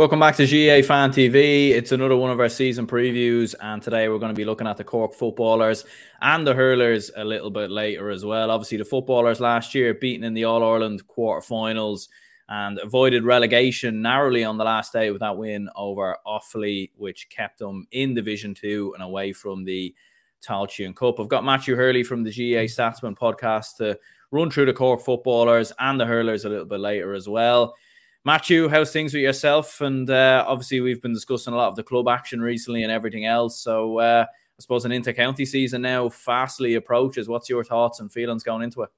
[0.00, 1.72] Welcome back to GA Fan TV.
[1.72, 4.78] It's another one of our season previews, and today we're going to be looking at
[4.78, 5.84] the Cork footballers
[6.22, 8.50] and the hurlers a little bit later as well.
[8.50, 12.08] Obviously, the footballers last year beaten in the All Ireland quarterfinals
[12.48, 17.58] and avoided relegation narrowly on the last day with that win over Offaly, which kept
[17.58, 19.94] them in Division Two and away from the
[20.42, 21.20] Tailteann Cup.
[21.20, 23.98] I've got Matthew Hurley from the GA Statsman podcast to
[24.30, 27.74] run through the Cork footballers and the hurlers a little bit later as well.
[28.24, 29.80] Matthew, how's things with yourself?
[29.80, 33.24] And uh, obviously, we've been discussing a lot of the club action recently and everything
[33.24, 33.62] else.
[33.62, 37.28] So, uh, I suppose an inter-county season now fastly approaches.
[37.28, 38.90] What's your thoughts and feelings going into it?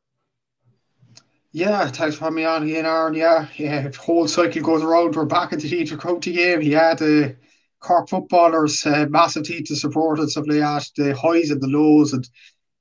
[1.52, 3.14] Yeah, thanks for having me on again, Aaron.
[3.14, 5.14] Yeah, yeah, the whole cycle goes around.
[5.14, 6.62] We're back into the inter-county game.
[6.62, 7.36] Yeah, the
[7.78, 10.88] Cork footballers, uh, massive team to support and stuff like that.
[10.96, 12.28] The highs and the lows, and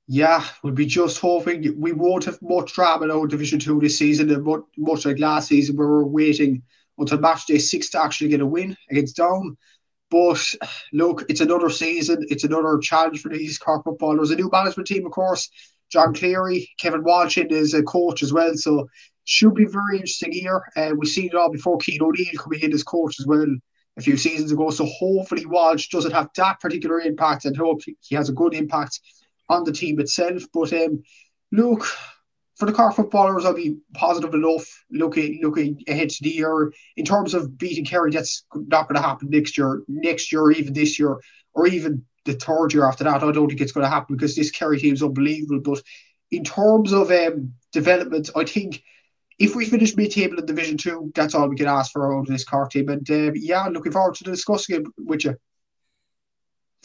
[0.06, 3.98] yeah, we'll be just hoping we won't have much drama in our Division Two this
[3.98, 6.62] season, and much, like last season, where we're waiting
[6.98, 9.56] until match day six to actually get a win against Down.
[10.10, 10.44] But
[10.92, 14.16] look, it's another season, it's another challenge for these Cork football.
[14.16, 15.48] There's A new management team, of course.
[15.90, 18.88] John Cleary, Kevin Walsh is a coach as well, so
[19.24, 20.62] should be very interesting here.
[20.76, 21.80] Uh, we've seen it all before.
[21.80, 23.46] Cian O'Neill coming in as coach as well
[23.96, 24.70] a few seasons ago.
[24.70, 29.00] So hopefully Walsh doesn't have that particular impact and hope he has a good impact
[29.48, 30.42] on the team itself.
[30.52, 31.02] But um,
[31.50, 31.84] look,
[32.56, 36.72] for the Cork footballers, I'll be positive enough looking looking ahead to the year.
[36.96, 40.72] In terms of beating Kerry, that's not going to happen next year, next year, even
[40.72, 41.18] this year,
[41.54, 43.22] or even the third year after that.
[43.22, 45.60] I don't think it's going to happen because this Kerry team is unbelievable.
[45.74, 45.82] But
[46.30, 48.82] in terms of um, development, I think
[49.38, 52.26] if we finish mid-table in Division Two, that's all we can ask for out of
[52.26, 52.88] this Cork team.
[52.90, 55.36] And uh, yeah, looking forward to discussing it with you.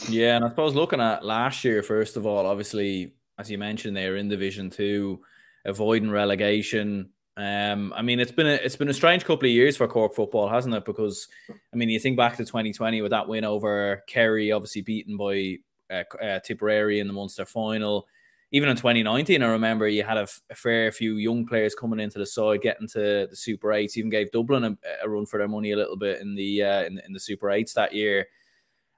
[0.09, 3.97] Yeah, and I suppose looking at last year, first of all, obviously, as you mentioned,
[3.97, 5.21] they are in Division Two,
[5.65, 7.09] avoiding relegation.
[7.35, 10.15] Um, I mean, it's been a it's been a strange couple of years for Cork
[10.15, 10.85] football, hasn't it?
[10.85, 15.17] Because I mean, you think back to 2020 with that win over Kerry, obviously beaten
[15.17, 15.57] by
[15.91, 18.07] uh, uh, Tipperary in the Munster final.
[18.51, 21.99] Even in 2019, I remember you had a, f- a fair few young players coming
[21.99, 23.97] into the side, getting to the Super Eights.
[23.97, 26.83] Even gave Dublin a, a run for their money a little bit in the uh,
[26.85, 28.25] in, in the Super Eights that year.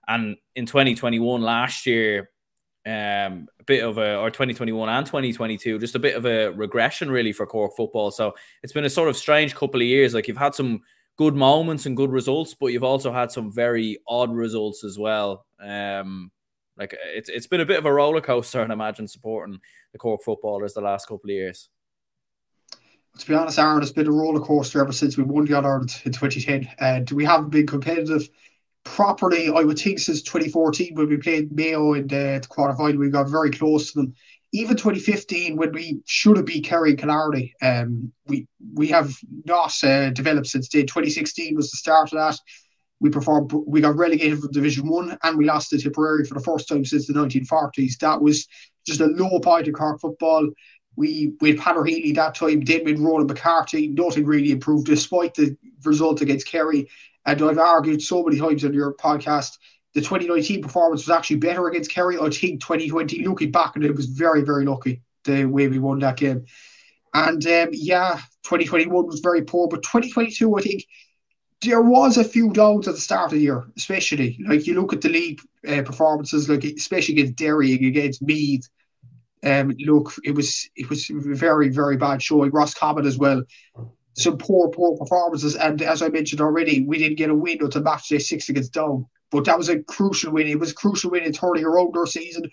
[0.10, 2.32] And in 2021, last year,
[2.86, 7.12] um, a bit of a, or 2021 and 2022, just a bit of a regression
[7.12, 8.10] really for Cork football.
[8.10, 8.34] So
[8.64, 10.16] it's been a sort of strange couple of years.
[10.16, 10.82] Like you've had some
[11.16, 15.46] good moments and good results, but you've also had some very odd results as well.
[15.62, 16.32] Um,
[16.76, 19.60] like it's it's been a bit of a roller coaster, and imagine supporting
[19.92, 21.70] the Cork footballers the last couple of years.
[23.18, 25.66] To be honest, Aaron, it's been a roller coaster ever since we won the All
[25.66, 28.30] Ireland in 2010, and we haven't been competitive
[28.96, 33.10] properly, I would think, since 2014 when we played Mayo in the, the quarterfinal, we
[33.10, 34.14] got very close to them.
[34.52, 40.10] Even 2015, when we should have been carrying Killarney, um, we we have not uh,
[40.10, 40.88] developed since then.
[40.88, 42.40] 2016 was the start of that.
[43.00, 43.54] We performed.
[43.68, 46.84] We got relegated from Division One, and we lost to Tipperary for the first time
[46.84, 48.00] since the 1940s.
[48.00, 48.48] That was
[48.88, 50.50] just a low point in Cork football.
[50.96, 52.62] We with had Healy that time.
[52.62, 55.56] Then with Ronan McCarthy, nothing really improved despite the
[55.86, 56.90] result against Kerry.
[57.26, 59.58] And I've argued so many times on your podcast,
[59.94, 62.18] the 2019 performance was actually better against Kerry.
[62.18, 66.00] I think 2020, looking back and it, was very, very lucky the way we won
[66.00, 66.46] that game.
[67.14, 70.86] And um, yeah, 2021 was very poor, but 2022, I think
[71.62, 74.94] there was a few downs at the start of the year, especially like you look
[74.94, 78.70] at the league uh, performances, like especially against Derry and against Meath.
[79.44, 82.52] Um, look, it was it was very very bad showing.
[82.52, 83.44] Ross Roscommon as well
[84.20, 85.56] some poor, poor performances.
[85.56, 88.74] And as I mentioned already, we didn't get a win until match day six against
[88.74, 89.06] Down.
[89.32, 90.48] But that was a crucial win.
[90.48, 92.50] It was a crucial win in turning around our season.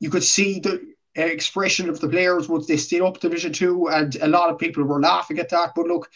[0.00, 0.80] You could see the
[1.16, 4.58] uh, expression of the players once they stayed up Division Two, and a lot of
[4.58, 5.72] people were laughing at that.
[5.74, 6.08] But look,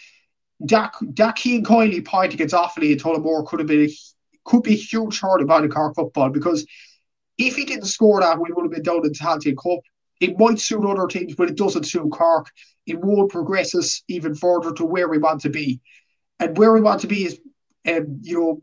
[0.61, 3.93] that that Cian Kiely point against Offaly and Tullamore could have been a,
[4.45, 6.67] could be huge hurdle about the Cork football because
[7.39, 9.81] if he didn't score that, we would have been down in the Tailteann Cup.
[10.23, 12.47] It might suit other teams, but it doesn't suit Cork.
[12.87, 15.81] It won't progress us even further to where we want to be.
[16.39, 17.41] And where we want to be is,
[17.89, 18.63] um, you know,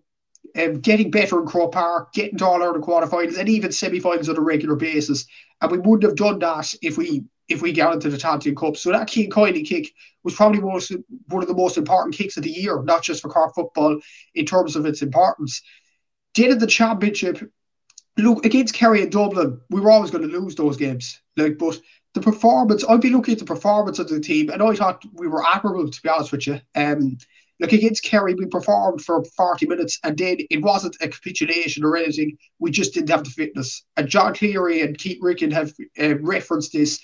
[0.64, 4.38] um, getting better in Croke Park, getting to all Ireland quarterfinals, and even semi-finals on
[4.38, 5.26] a regular basis.
[5.60, 8.78] And we wouldn't have done that if we if we got into the Tailteann Cup.
[8.78, 9.92] So that Cian Kiely kick
[10.24, 10.94] was probably most,
[11.28, 14.00] one of the most important kicks of the year, not just for Cork football
[14.36, 15.62] in terms of its importance.
[16.36, 17.42] Did the championship,
[18.18, 21.20] look against Kerry and Dublin, we were always going to lose those games.
[21.40, 21.80] Like, but
[22.14, 25.28] the performance, I'd be looking at the performance of the team, and I thought we
[25.28, 26.60] were admirable, to be honest with you.
[26.76, 27.18] Um,
[27.60, 31.98] like against Kerry, we performed for 40 minutes, and then it wasn't a capitulation or
[31.98, 32.38] anything.
[32.60, 33.84] We just didn't have the fitness.
[33.98, 37.00] And John Cleary and Keith Ricken have uh, referenced this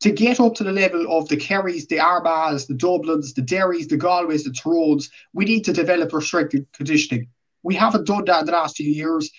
[0.00, 3.88] to get up to the level of the Kerrys, the Armaghs, the Dublins, the Derrys,
[3.88, 7.28] the Galways, the Tyrones, we need to develop our strength and conditioning.
[7.62, 9.30] We haven't done that in the last few years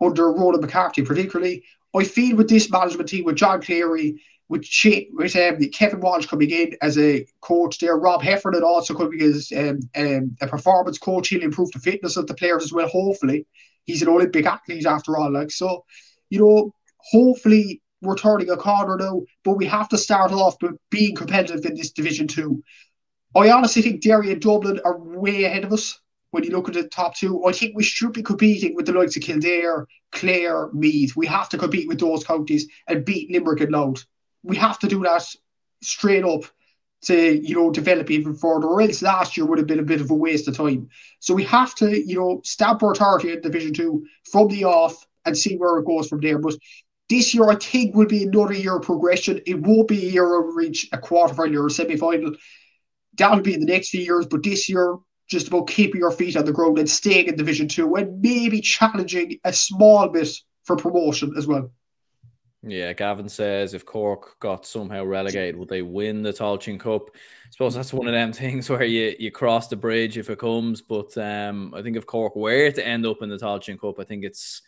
[0.00, 1.62] under Ronan McCarthy, particularly.
[1.94, 4.66] I feel with this management team, with John Cleary, with,
[5.12, 9.52] with um, Kevin Walsh coming in as a coach there, Rob Heffernan also coming as
[9.56, 11.28] um, um, a performance coach.
[11.28, 13.46] He'll improve the fitness of the players as well, hopefully.
[13.84, 15.32] He's an Olympic athlete after all.
[15.32, 15.84] Like So,
[16.30, 20.76] you know, hopefully we're turning a corner now, but we have to start off with
[20.90, 22.62] being competitive in this Division 2.
[23.36, 26.00] I honestly think Derry and Dublin are way ahead of us
[26.30, 27.44] when you look at the top two.
[27.44, 31.16] I think we should be competing with the likes of Kildare, Clare, Meath.
[31.16, 34.04] We have to compete with those counties and beat Limerick and Louth.
[34.42, 35.24] We have to do that
[35.82, 36.44] straight up
[37.02, 40.00] to you know develop even further, or else last year would have been a bit
[40.00, 40.88] of a waste of time.
[41.18, 45.06] So we have to you know stamp our authority in Division Two from the off
[45.24, 46.38] and see where it goes from there.
[46.38, 46.54] But
[47.08, 49.40] this year, I think, will be another year of progression.
[49.46, 52.34] It won't be a year of reach a quarterfinal or a semi final.
[53.16, 54.96] That'll be in the next few years, but this year,
[55.30, 58.60] just about keeping your feet on the ground and staying in Division Two and maybe
[58.60, 60.28] challenging a small bit
[60.64, 61.70] for promotion as well.
[62.62, 67.08] Yeah, Gavin says if Cork got somehow relegated, would they win the Tailteann Cup?
[67.14, 70.38] I suppose that's one of them things where you, you cross the bridge if it
[70.38, 70.82] comes.
[70.82, 74.04] But um, I think if Cork were to end up in the Tailteann Cup, I
[74.04, 74.60] think it's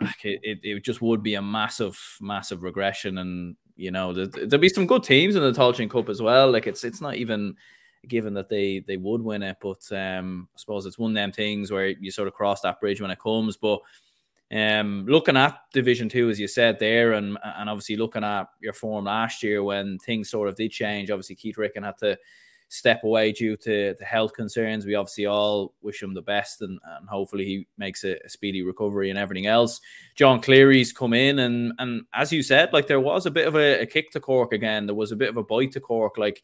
[0.00, 3.18] like it, it, it just would be a massive, massive regression.
[3.18, 6.50] And you know, there, there'd be some good teams in the Tailteann Cup as well.
[6.50, 7.56] Like it's it's not even
[8.08, 11.32] given that they they would win it, but um, I suppose it's one of them
[11.32, 13.56] things where you sort of cross that bridge when it comes.
[13.56, 13.80] But
[14.52, 18.72] um, looking at Division Two, as you said there, and and obviously looking at your
[18.72, 21.10] form last year when things sort of did change.
[21.10, 22.18] Obviously, Keith Ricken had to
[22.72, 24.86] step away due to the health concerns.
[24.86, 28.62] We obviously all wish him the best, and, and hopefully he makes a, a, speedy
[28.62, 29.78] recovery and everything else.
[30.16, 33.56] John Cleary's come in, and and as you said, like there was a bit of
[33.56, 34.86] a, a kick to Cork again.
[34.86, 36.16] There was a bit of a bite to Cork.
[36.16, 36.42] Like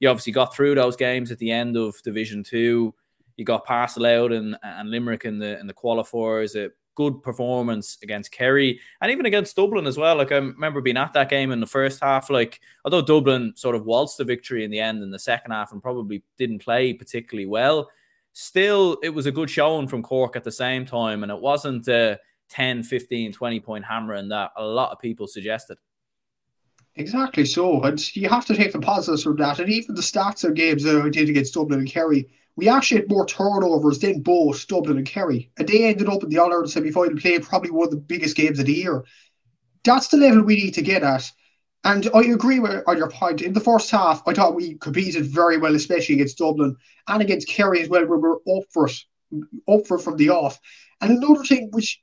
[0.00, 2.94] you obviously got through those games at the end of Division Two.
[3.36, 6.56] You got past Louth and, and Limerick in the in the qualifiers.
[6.56, 10.16] A good performance against Kerry and even against Dublin as well.
[10.16, 12.28] Like I remember being at that game in the first half.
[12.28, 15.70] Like although Dublin sort of waltzed the victory in the end in the second half
[15.70, 17.88] and probably didn't play particularly well,
[18.32, 21.22] still it was a good showing from Cork at the same time.
[21.22, 22.18] And it wasn't a
[22.48, 25.78] 10, 15, 20 point hammering that a lot of people suggested.
[26.98, 27.80] Exactly so.
[27.82, 29.58] And you have to take the positives from that.
[29.60, 33.02] And even the stats of games that I did against Dublin and Kerry, we actually
[33.02, 35.50] had more turnovers than both Dublin and Kerry.
[35.58, 37.98] And they ended up in the All Ireland semi final playing probably one of the
[37.98, 39.04] biggest games of the year.
[39.84, 41.30] That's the level we need to get at.
[41.84, 43.42] And I agree with on your point.
[43.42, 46.76] In the first half, I thought we competed very well, especially against Dublin
[47.08, 48.96] and against Kerry as well, where we were up for it,
[49.68, 50.60] up for from the off.
[51.00, 52.00] And another thing which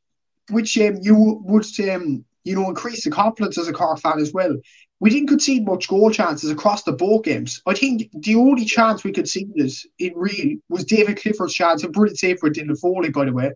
[0.52, 4.32] which um, you would um, you know increase the confidence as a Cork fan as
[4.34, 4.56] well
[5.00, 7.62] we didn't concede much goal chances across the both games.
[7.66, 12.18] I think the only chance we conceded in real was David Clifford's chance, a brilliant
[12.18, 13.52] save for Dylan Foley, by the way.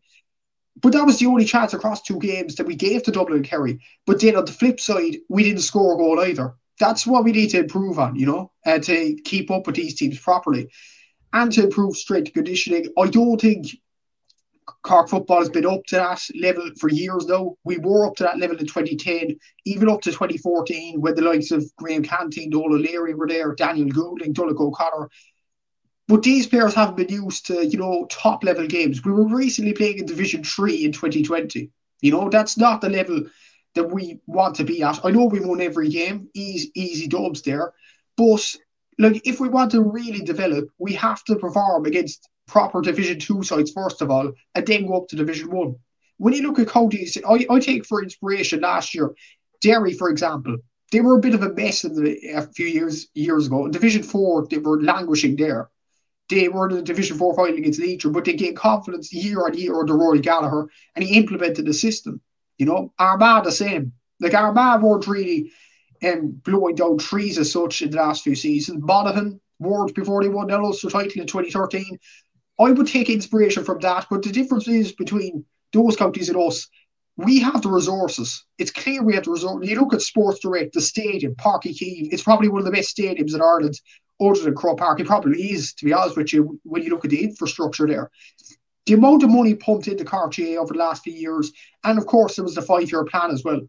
[0.81, 3.45] But that was the only chance across two games that we gave to Dublin and
[3.45, 3.79] Kerry.
[4.05, 6.55] But then on the flip side, we didn't score a goal either.
[6.79, 9.95] That's what we need to improve on, you know, uh, to keep up with these
[9.95, 10.69] teams properly
[11.33, 12.87] and to improve strength conditioning.
[12.97, 13.67] I don't think
[14.83, 17.55] Cork football has been up to that level for years now.
[17.63, 21.51] We were up to that level in 2010, even up to 2014, when the likes
[21.51, 25.09] of Graham Canty, Noel O'Leary were there, Daniel Goulding, Donncha O'Connor.
[26.07, 29.03] But these players haven't been used to, you know, top level games.
[29.05, 31.69] We were recently playing in Division 3 in 2020.
[32.01, 33.23] You know, that's not the level
[33.75, 35.05] that we want to be at.
[35.05, 37.73] I know we won every game, easy, easy dubs there.
[38.17, 38.55] But
[38.97, 43.43] like if we want to really develop, we have to perform against proper Division Two
[43.43, 45.75] sides first of all, and then go up to Division One.
[46.17, 49.13] When you look at counties, I, I take for inspiration last year,
[49.61, 50.57] Derry, for example,
[50.91, 53.65] they were a bit of a mess in the, a few years years ago.
[53.65, 55.69] In Division Four, they were languishing there.
[56.29, 59.57] They were in the Division Four final against Leitrim, but they gained confidence year on
[59.57, 62.21] year under Rory Gallagher, and he implemented the system.
[62.57, 63.93] You know, Armagh the same.
[64.19, 65.51] Like Armagh weren't really
[66.03, 68.83] um, blowing down trees as such in the last few seasons.
[68.83, 71.99] Monaghan, Ward before they won the Ulster title in 2013,
[72.59, 74.07] I would take inspiration from that.
[74.09, 76.67] But the difference is between those counties and us,
[77.15, 78.45] we have the resources.
[78.57, 79.69] It's clear we have the resources.
[79.69, 82.71] You look at Sports Direct, the stadium, Páirc Uí Chaoimh, it's probably one of the
[82.71, 83.79] best stadiums in Ireland,
[84.21, 84.99] other than Croke Park.
[84.99, 88.09] It probably is, to be honest with you, when you look at the infrastructure there.
[88.85, 91.51] The amount of money pumped into GAA over the last few years,
[91.83, 93.61] and of course, there was the five year plan as well.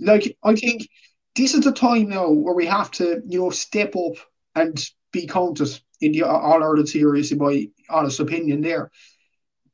[0.00, 0.88] Like, I think
[1.34, 4.14] this is the time now where we have to, you know, step up
[4.54, 4.82] and
[5.12, 5.68] be counted
[6.00, 8.90] in the All Ireland series, in my honest opinion, there.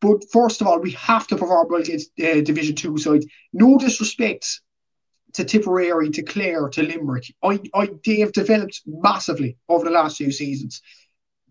[0.01, 3.27] But first of all, we have to perform against uh, Division Two sides.
[3.53, 4.61] No disrespect
[5.35, 7.35] to Tipperary to Clare to Limerick.
[7.43, 10.81] I, I, they have developed massively over the last few seasons.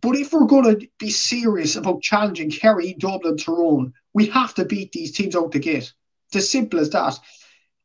[0.02, 4.66] But if we're going to be serious about challenging Kerry, Dublin, Tyrone, we have to
[4.66, 5.94] beat these teams out the gate.
[6.28, 7.18] It's as simple as that.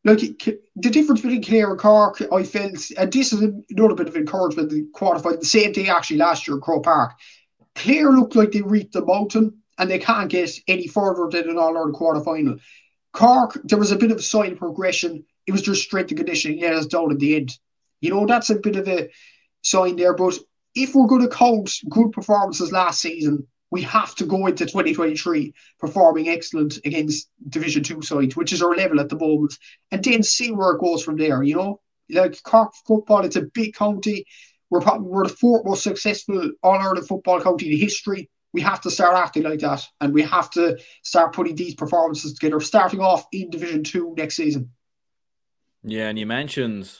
[0.04, 4.16] Like the difference between Clare and Cork, I felt, and this is another bit of
[4.16, 4.70] encouragement.
[4.70, 7.12] The quarterfinal, the same day actually last year in Croke Park.
[7.78, 11.58] Clare looked like they reached the mountain and they can't get any further than an
[11.58, 12.56] All Ireland quarter final.
[13.12, 15.24] Cork, there was a bit of sign progression.
[15.46, 16.58] It was just strength and conditioning.
[16.58, 17.56] Yeah, it's down at the end.
[18.00, 19.08] You know, that's a bit of a
[19.62, 20.14] sign there.
[20.14, 20.38] But
[20.74, 25.52] if we're going to count good performances last season, we have to go into 2023
[25.78, 29.56] performing excellent against Division 2 sides, which is our level at the moment,
[29.90, 31.42] and then see where it goes from there.
[31.42, 31.80] You know,
[32.10, 34.24] like Cork football, it's a big county.
[34.70, 38.80] We're probably we're the fourth most successful All Ireland football county in history we have
[38.80, 43.00] to start acting like that and we have to start putting these performances together, starting
[43.00, 44.70] off in Division Two next season.
[45.84, 46.90] Yeah, and you mentioned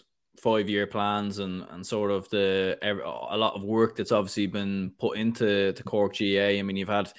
[0.41, 4.93] five year plans and, and sort of the a lot of work that's obviously been
[4.99, 6.59] put into to Cork GA.
[6.59, 7.13] I mean, you've had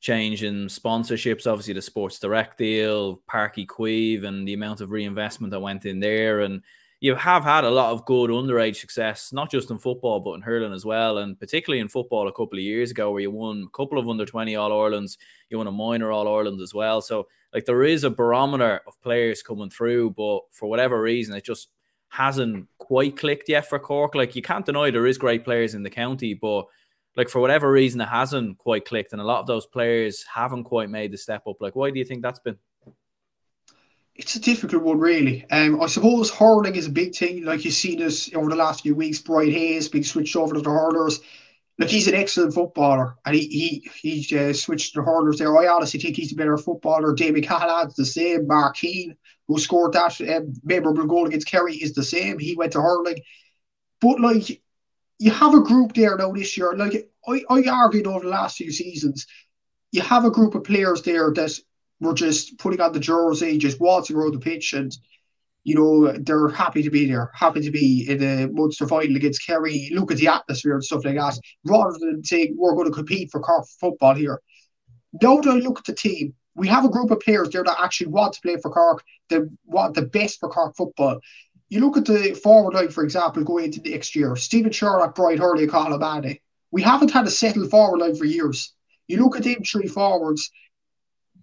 [0.00, 5.50] change in sponsorships, obviously the Sports Direct deal, Uí Chaoimh, and the amount of reinvestment
[5.52, 6.62] that went in there, and
[7.04, 10.40] you have had a lot of good underage success, not just in football, but in
[10.40, 11.18] hurling as well.
[11.18, 14.08] And particularly in football a couple of years ago, where you won a couple of
[14.08, 15.18] under 20 All Irelands,
[15.50, 17.02] you won a minor All Ireland as well.
[17.02, 21.44] So, like, there is a barometer of players coming through, but for whatever reason, it
[21.44, 21.68] just
[22.08, 24.14] hasn't quite clicked yet for Cork.
[24.14, 26.64] Like, you can't deny there is great players in the county, but
[27.18, 29.12] like, for whatever reason, it hasn't quite clicked.
[29.12, 31.60] And a lot of those players haven't quite made the step up.
[31.60, 32.56] Like, why do you think that's been?
[34.16, 35.44] It's a difficult one, really.
[35.50, 37.44] Um, I suppose hurling is a big thing.
[37.44, 39.18] Like you've seen us over the last few weeks.
[39.18, 41.20] Brian Hayes being switched over to the hurlers.
[41.78, 43.48] Look, he's an excellent footballer, and he
[44.00, 45.56] he he uh, switched to the hurlers there.
[45.58, 47.12] I honestly think he's a better footballer.
[47.12, 48.46] David Callahan's the same.
[48.46, 49.16] Mark Keane,
[49.48, 52.38] who scored that um, memorable goal against Kerry, is the same.
[52.38, 53.18] He went to hurling,
[54.00, 54.62] but like
[55.18, 56.76] you have a group there now this year.
[56.76, 59.26] Like I, I argued over the last few seasons,
[59.90, 61.58] you have a group of players there that
[62.04, 64.96] were just putting on the jersey, just waltzing around the pitch, and
[65.64, 69.46] you know they're happy to be there, happy to be in a Munster final against
[69.46, 69.90] Kerry.
[69.92, 73.30] Look at the atmosphere and stuff like that, rather than saying we're going to compete
[73.30, 74.40] for Cork football here.
[75.22, 77.80] Now that I look at the team, we have a group of players there that
[77.80, 81.20] actually want to play for Cork, that want the best for Cork football.
[81.68, 85.14] You look at the forward line, for example, going into the next year, Stephen Sherlock,
[85.14, 86.40] Brian Hurley, Colin O'Mahony.
[86.70, 88.74] We haven't had a settled forward line for years.
[89.08, 90.50] You look at them three forwards,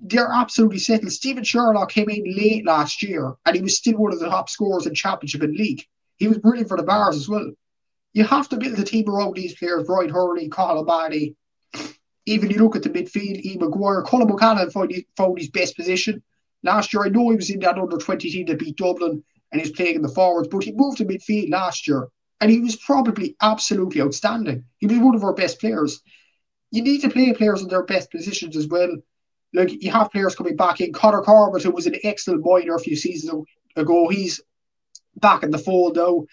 [0.02, 1.12] they're absolutely settled.
[1.12, 4.50] Stephen Sherlock came in late last year and he was still one of the top
[4.50, 5.86] scorers in Championship and League.
[6.18, 7.52] He was brilliant for the Barrs as well.
[8.14, 11.36] You have to build a team around these players, Brian Hurley, Colin O'Mahony.
[12.26, 13.58] Even you look at the midfield, E.
[13.60, 16.22] Maguire, Colin Buchanan found, found his best position.
[16.64, 19.62] Last year, I know he was in that under 20 team that beat Dublin and
[19.62, 22.08] he's playing in the forwards, but he moved to midfield last year
[22.40, 24.66] and he was probably absolutely outstanding.
[24.80, 26.02] He was one of our best players.
[26.72, 28.98] You need to play players in their best positions as well
[29.54, 30.94] like you have players coming back in.
[30.94, 34.42] Conor Corbett, who was an excellent minor a few seasons ago, he's
[35.16, 36.26] back in the fold now.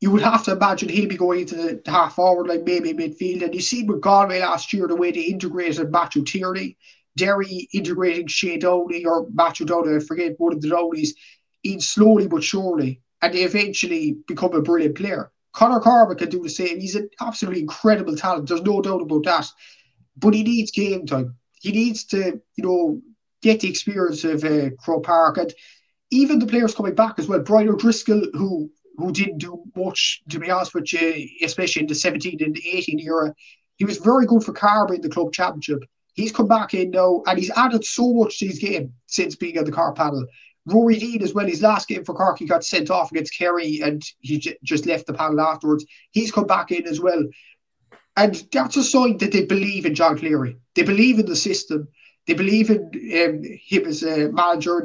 [0.00, 3.42] You would have to imagine he'll be going into the half forward, like maybe midfield.
[3.42, 6.78] And you see with Galway last year, the way they integrated Matthew Tierney,
[7.16, 11.14] Derry integrating Shane Downey or Matthew Downey, I forget one of the Downeys,
[11.64, 13.02] in slowly but surely.
[13.20, 15.30] And they eventually become a brilliant player.
[15.52, 16.80] Conor Corbett can do the same.
[16.80, 18.48] He's an absolutely incredible talent.
[18.48, 19.46] There's no doubt about that.
[20.16, 23.00] But he needs game time he needs to, you know,
[23.42, 25.52] get the experience of uh, Croke Park and
[26.10, 27.40] even the players coming back as well.
[27.40, 31.94] Brian O'Driscoll, who who didn't do much, to be honest with you, especially in the
[31.94, 33.34] 17 and 18 era,
[33.76, 35.82] he was very good for Carbery in the club championship.
[36.12, 39.56] He's come back in now and he's added so much to his game since being
[39.58, 40.26] on the Cork panel.
[40.66, 43.80] Rory Deane as well, his last game for Cork, he got sent off against Kerry
[43.82, 45.86] and he j- just left the panel afterwards.
[46.10, 47.24] He's come back in as well.
[48.16, 50.56] And that's a sign that they believe in John Cleary.
[50.74, 51.88] They believe in the system.
[52.26, 54.84] They believe in um, him as a manager.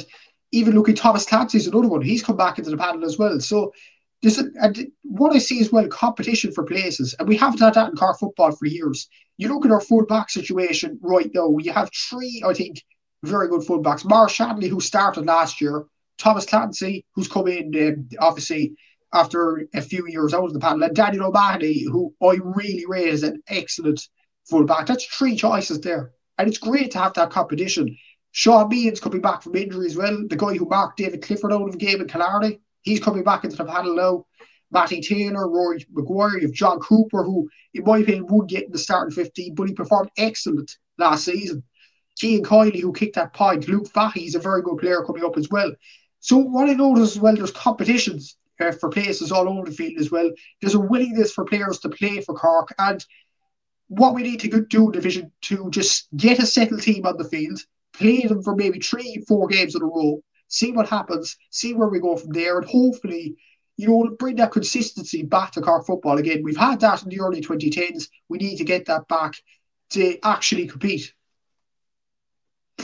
[0.52, 2.02] Even looking at Thomas Clancy is another one.
[2.02, 3.40] He's come back into the panel as well.
[3.40, 3.74] So
[4.22, 7.74] there's a, and what I see is well competition for places, and we haven't had
[7.74, 9.10] that in car football for years.
[9.38, 11.58] You look at our full back situation right now.
[11.60, 12.82] You have three, I think,
[13.24, 14.08] very good fullbacks.
[14.08, 15.86] Maurice Shanley, who started last year,
[16.18, 18.76] Thomas Clancy, who's come in um, obviously
[19.16, 23.08] after a few years out of the panel, and Daniel O'Mahony, who I really rate
[23.08, 24.06] as an excellent
[24.50, 24.86] fullback.
[24.86, 26.12] That's three choices there.
[26.38, 27.98] And it's great to have that competition.
[28.32, 30.28] Sean Meehan's coming back from injury as well.
[30.28, 33.46] The guy who marked David Clifford out of the game in Killarney, he's coming back
[33.46, 34.26] into the panel now.
[34.70, 38.72] Matty Taylor, Rory Maguire, you have John Cooper, who, in my opinion, would get in
[38.72, 41.64] the starting 15, but he performed excellent last season.
[42.20, 43.70] Cian Kiely, who kicked that point.
[43.70, 45.72] Luke Fahy, he's a very good player coming up as well.
[46.20, 50.00] So what I noticed as well, there's competitions uh, for places all over the field
[50.00, 50.32] as well.
[50.62, 53.04] There's a willingness for players to play for Cork, and
[53.88, 57.24] what we need to do in Division Two, just get a settled team on the
[57.24, 57.60] field,
[57.94, 61.90] play them for maybe three, four games in a row, see what happens, see where
[61.90, 63.36] we go from there, and hopefully,
[63.78, 66.44] you know, bring that consistency back to Cork football again.
[66.44, 68.10] We've had that in the early 2010s.
[68.30, 69.34] We need to get that back
[69.92, 71.14] to actually compete.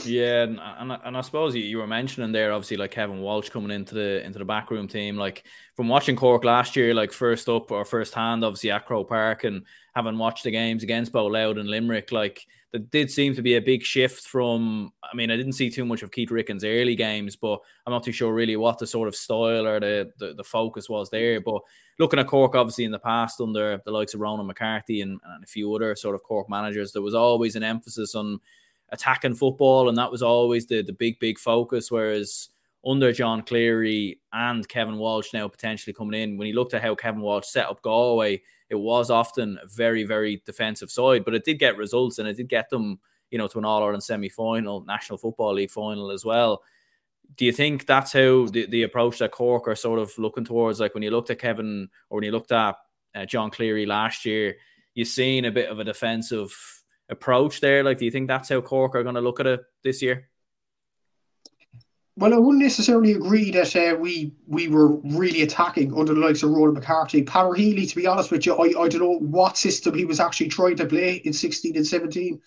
[0.06, 3.50] Yeah, and, and and I suppose you, you were mentioning there, obviously, like Kevin Walsh
[3.50, 5.18] coming into the into the backroom team.
[5.18, 5.44] Like
[5.76, 9.44] from watching Cork last year, like first up or first hand, obviously at Croke Park,
[9.44, 13.56] and having watched the games against Bow and Limerick, like there did seem to be
[13.56, 14.94] a big shift from.
[15.04, 18.06] I mean, I didn't see too much of Keith Ricken's early games, but I'm not
[18.06, 21.42] too sure really what the sort of style or the the, the focus was there.
[21.42, 21.62] But
[22.00, 25.44] looking at Cork, obviously in the past under the likes of Ronan McCarthy and, and
[25.44, 28.40] a few other sort of Cork managers, there was always an emphasis on
[28.92, 31.92] attacking football, and that was always the the big big focus.
[31.92, 32.50] Whereas
[32.86, 36.96] under John Cleary and Kevin Walsh now potentially coming in, when he looked at how
[36.96, 41.46] Kevin Walsh set up Galway, it was often a very very defensive side, but it
[41.46, 44.30] did get results and it did get them, you know, to an All Ireland semi
[44.30, 46.64] final, National Football League final as well.
[47.38, 50.82] Do you think that's how the, the approach that Cork are sort of looking towards?
[50.82, 52.76] Like when you looked at Kevin or when you looked at
[53.16, 54.56] uh, John Cleary last year,
[54.96, 56.81] you've seen a bit of a defensive
[57.12, 57.84] approach there?
[57.84, 60.30] Like, do you think that's how Cork are going to look at it this year?
[62.18, 66.44] Well, I wouldn't necessarily agree that uh, we we were really attacking under the likes
[66.44, 67.24] of Ronan McCarthy.
[67.24, 70.20] Peadar Healy, to be honest with you, I, I don't know what system he was
[70.20, 72.40] actually trying to play in 16 and 17.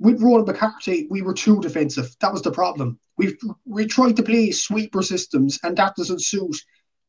[0.00, 2.14] With Ronan McCarthy, we were too defensive.
[2.20, 2.98] That was the problem.
[3.16, 6.56] We we tried to play sweeper systems, and that doesn't suit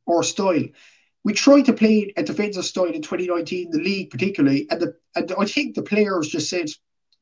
[0.09, 0.63] our style
[1.23, 5.33] we tried to play a defensive style in 2019, the league particularly, and the and
[5.37, 6.69] I think the players just said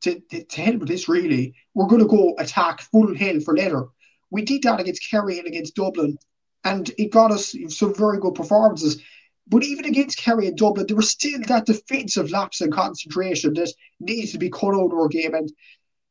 [0.02, 3.86] to, to, to with this really, we're going to go attack full hell for leather.
[4.32, 6.18] We did that against Kerry and against Dublin,
[6.64, 9.02] and it got us some very good performances.
[9.48, 13.74] But even against Kerry and Dublin, there was still that defensive lapse in concentration that
[14.00, 15.34] needs to be cut out of our game.
[15.34, 15.52] And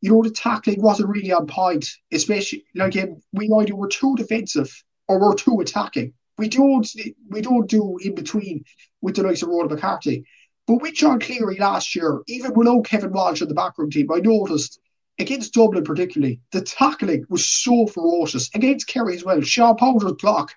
[0.00, 4.14] you know, the tackling wasn't really on point, especially like um, we either were too
[4.16, 4.70] defensive
[5.06, 6.14] or we're too attacking.
[6.36, 6.88] We don't
[7.28, 8.64] we don't do in between
[9.00, 10.24] with the likes of Ronan McCarthy.
[10.68, 14.20] But with John Cleary last year, even without Kevin Walsh in the backroom team, I
[14.20, 14.78] noticed
[15.18, 18.50] against Dublin particularly, the tackling was so ferocious.
[18.54, 20.52] Against Kerry as well, Sean Powter's block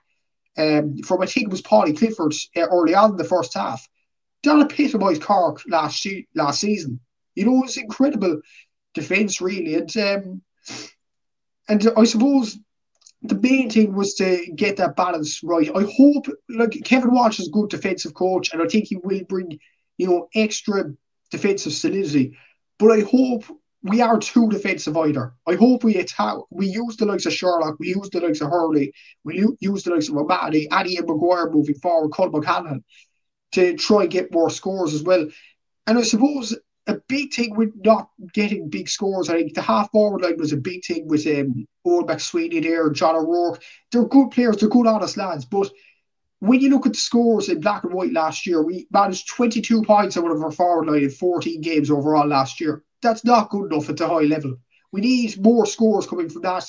[0.57, 3.87] um, from I think it was Paudie Clifford uh, early on in the first half.
[4.43, 6.99] That epitomised Cork last last season.
[7.35, 8.41] You know, it was incredible
[8.93, 10.41] defence really, and um,
[11.69, 12.59] and I suppose
[13.21, 15.69] the main thing was to get that balance right.
[15.73, 19.23] I hope, like Kevin Walsh is a good defensive coach, and I think he will
[19.29, 19.59] bring,
[20.01, 20.91] you know, extra
[21.29, 22.35] defensive solidity.
[22.79, 23.43] But I hope
[23.83, 25.33] we are too defensive either.
[25.47, 26.37] I hope we attack.
[26.49, 29.91] We use the likes of Sherlock, we use the likes of Hurley, we use the
[29.91, 32.83] likes of Romani, Addy and Maguire moving forward, Colm O'Callaghan,
[33.51, 35.27] to try and get more scores as well.
[35.85, 39.29] And I suppose a big thing with not getting big scores.
[39.29, 42.89] I think the half forward line was a big thing with um, Eoghan McSweeney there,
[42.89, 43.61] John O'Rourke.
[43.91, 45.45] They're good players, they're good, honest lads.
[45.45, 45.71] But
[46.41, 49.83] when you look at the scores in black and white last year, we managed 22
[49.83, 52.83] points out of our forward line in 14 games overall last year.
[53.03, 54.55] That's not good enough at the high level.
[54.91, 56.65] We need more scores coming from that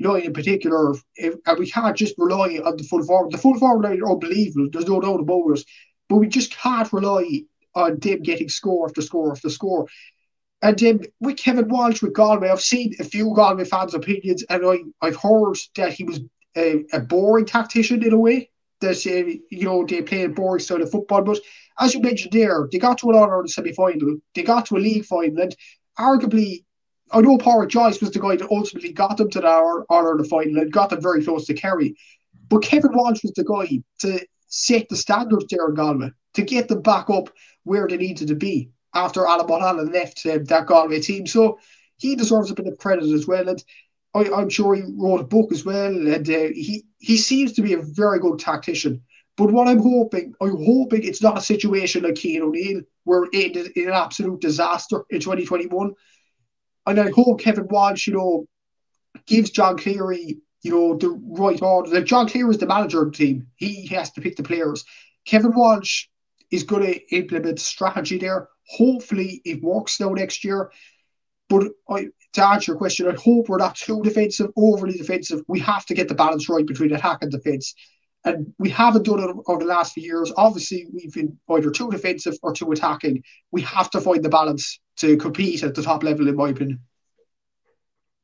[0.00, 3.30] line in particular, and we can't just rely on the full forward.
[3.30, 5.64] The full forward line are unbelievable, there's no doubt about it.
[6.08, 7.42] But we just can't rely
[7.76, 9.86] on them getting score after score after score.
[10.60, 14.66] And um, with Kevin Walsh with Galway, I've seen a few Galway fans' opinions, and
[14.66, 16.18] I, I've heard that he was
[16.56, 18.50] a, a boring tactician in a way.
[18.84, 21.38] That uh, you know they play a boring style of football, but
[21.78, 24.78] as you mentioned there, they got to an All semi final, they got to a
[24.78, 25.56] league final, and
[25.98, 26.64] arguably,
[27.10, 30.28] I know Pádraig Joyce was the guy that ultimately got them to the All Ireland
[30.28, 31.96] final and got them very close to Kerry,
[32.48, 36.68] but Kevin Walsh was the guy to set the standards there in Galway to get
[36.68, 37.28] them back up
[37.64, 41.26] where they needed to be after Alan Mulholland left uh, that Galway team.
[41.26, 41.58] So
[41.96, 43.48] he deserves a bit of credit as well.
[43.48, 43.62] And
[44.14, 45.92] I, am sure he wrote a book as well.
[45.92, 49.02] And uh, he, he seems to be a very good tactician.
[49.36, 53.52] But what I'm hoping, I'm hoping it's not a situation like Cian O'Neill, where in,
[53.74, 55.92] in an absolute disaster in 2021.
[56.86, 58.46] And I hope Kevin Walsh, you know,
[59.26, 61.90] gives John Cleary, you know, the right order.
[61.90, 63.48] Like John Cleary is the manager of the team.
[63.56, 64.84] He has to pick the players.
[65.24, 66.06] Kevin Walsh
[66.50, 68.48] is going to implement strategy there.
[68.68, 70.70] Hopefully, it works now next year.
[71.48, 75.40] But I, to answer your question, I hope we're not too defensive, overly defensive.
[75.48, 77.74] We have to get the balance right between attack and defence.
[78.24, 80.32] And we haven't done it over the last few years.
[80.36, 83.22] Obviously, we've been either too defensive or too attacking.
[83.52, 86.80] We have to find the balance to compete at the top level, in my opinion.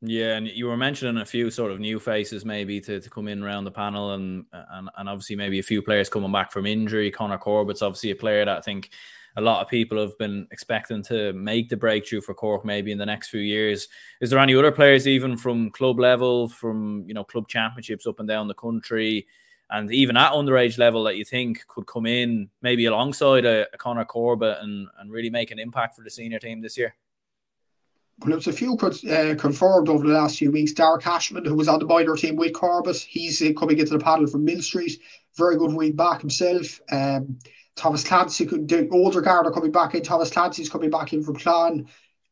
[0.01, 3.27] Yeah, and you were mentioning a few sort of new faces maybe to, to come
[3.27, 6.65] in around the panel, and, and and obviously maybe a few players coming back from
[6.65, 7.11] injury.
[7.11, 8.89] Conor Corbett's obviously a player that I think
[9.37, 12.97] a lot of people have been expecting to make the breakthrough for Cork maybe in
[12.97, 13.87] the next few years.
[14.19, 18.19] Is there any other players even from club level, from you know club championships up
[18.19, 19.27] and down the country,
[19.69, 23.77] and even at underage level that you think could come in maybe alongside a, a
[23.77, 26.95] Conor Corbett and and really make an impact for the senior team this year?
[28.19, 30.73] Well, there's a few uh, confirmed over the last few weeks.
[30.73, 34.03] Darragh Cashman, who was on the minor team with Corbett, he's uh, coming into the
[34.03, 34.99] paddle from Millstreet.
[35.37, 36.79] Very good wing back himself.
[36.91, 37.39] Um,
[37.75, 40.03] Thomas Clancy, the older guard are coming back in.
[40.03, 41.87] Thomas Clancy's coming back in from Clan.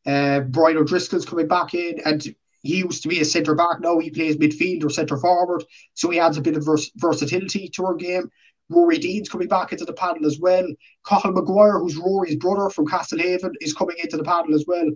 [0.06, 2.00] Uh, Brian O'Driscoll's coming back in.
[2.04, 2.22] And
[2.62, 3.80] he used to be a centre back.
[3.80, 5.64] Now he plays midfield or centre forward.
[5.94, 8.30] So he adds a bit of vers- versatility to our game.
[8.68, 10.66] Rory Deane's coming back into the panel as well.
[11.04, 14.88] Cathal Maguire, who's Rory's brother from Castlehaven, is coming into the panel as well.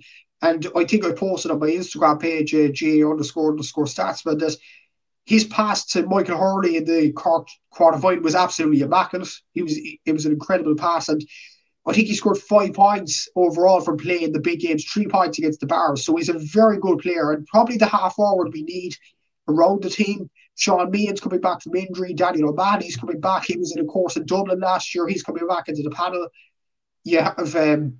[0.42, 4.56] And I think I posted on my Instagram page, uh, underscore underscore stats, but that
[5.24, 9.30] his pass to Michael Hurley in the quarter final was absolutely immaculate.
[9.52, 11.24] He was it was an incredible pass, and
[11.86, 15.60] I think he scored five points overall from playing the big games, three points against
[15.60, 16.04] the Barrs.
[16.04, 18.96] So he's a very good player, and probably the half forward we need
[19.48, 20.30] around the team.
[20.56, 22.14] Sean Meehan's coming back from injury.
[22.14, 23.44] Daniel O'Mahony's coming back.
[23.44, 25.08] He was in a course in Dublin last year.
[25.08, 26.28] He's coming back into the panel.
[27.02, 27.98] You have um,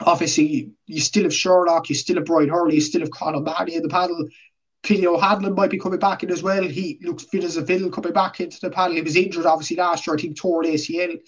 [0.00, 3.76] obviously you still have Sherlock, you still have Brian Hurley, you still have Conor Manny
[3.76, 4.28] in the panel.
[4.84, 6.62] Kenny O'Hanlon might be coming back in as well.
[6.62, 8.94] He looks fit as a fiddle coming back into the panel.
[8.94, 10.14] He was injured obviously last year.
[10.14, 11.18] I think tore ACL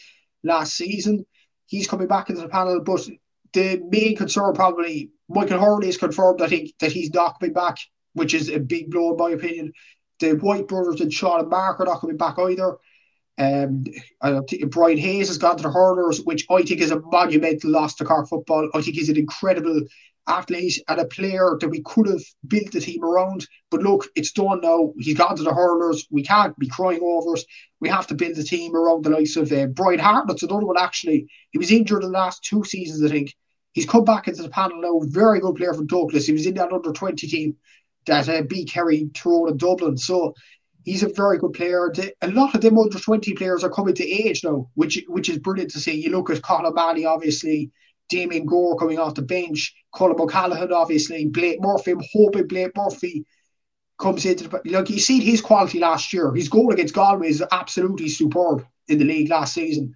[0.45, 1.25] last season.
[1.65, 3.09] He's coming back into the panel, but
[3.55, 7.79] the main concern probably Michael Hurley has confirmed I think that he's not coming back,
[8.13, 9.73] which is a big blow in my opinion.
[10.21, 12.77] The White brothers and Sean and Mark are not coming back either.
[13.39, 13.85] Um,
[14.69, 18.05] Brian Hayes has gone to the hurlers, which I think is a monumental loss to
[18.05, 18.71] Cork football.
[18.75, 19.83] I think he's an incredible
[20.29, 23.47] athlete and a player that we could have built the team around.
[23.71, 24.93] But look, it's done now.
[24.99, 26.07] He's gone to the hurlers.
[26.11, 27.45] We can't be crying over it.
[27.81, 30.79] We have to build the team around the likes of uh, Brian Hartnett's another one,
[30.79, 31.29] actually.
[31.51, 33.35] He was injured in the last two seasons, I think.
[33.73, 35.01] He's come back into the panel now.
[35.03, 36.27] Very good player from Douglas.
[36.27, 37.57] He was in that under 20 team
[38.07, 39.99] that uh, beat Kerry, Tyrone, and Dublin.
[39.99, 40.35] So
[40.85, 41.93] he's a very good player.
[42.23, 45.39] A lot of them under 20 players are coming to age now, which which is
[45.39, 46.01] brilliant to see.
[46.01, 47.71] You look at Conor Manny, obviously,
[48.09, 51.93] Damien Gore coming off the bench, Colm O'Callaghan, obviously, Blake Murphy.
[51.93, 53.25] I'm hoping Blake Murphy
[53.99, 56.33] comes into the like you see his quality last year.
[56.35, 59.95] His goal against Galway is absolutely superb in the league last season.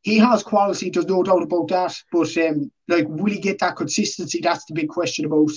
[0.00, 1.94] He has quality, there's no doubt about that.
[2.10, 4.40] But um, like, will he get that consistency?
[4.42, 5.50] That's the big question about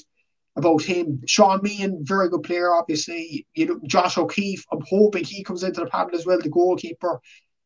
[0.57, 1.21] about him.
[1.27, 3.45] Sean Meehan, very good player, obviously.
[3.53, 7.21] You know, Josh O'Keefe, I'm hoping he comes into the panel as well, the goalkeeper.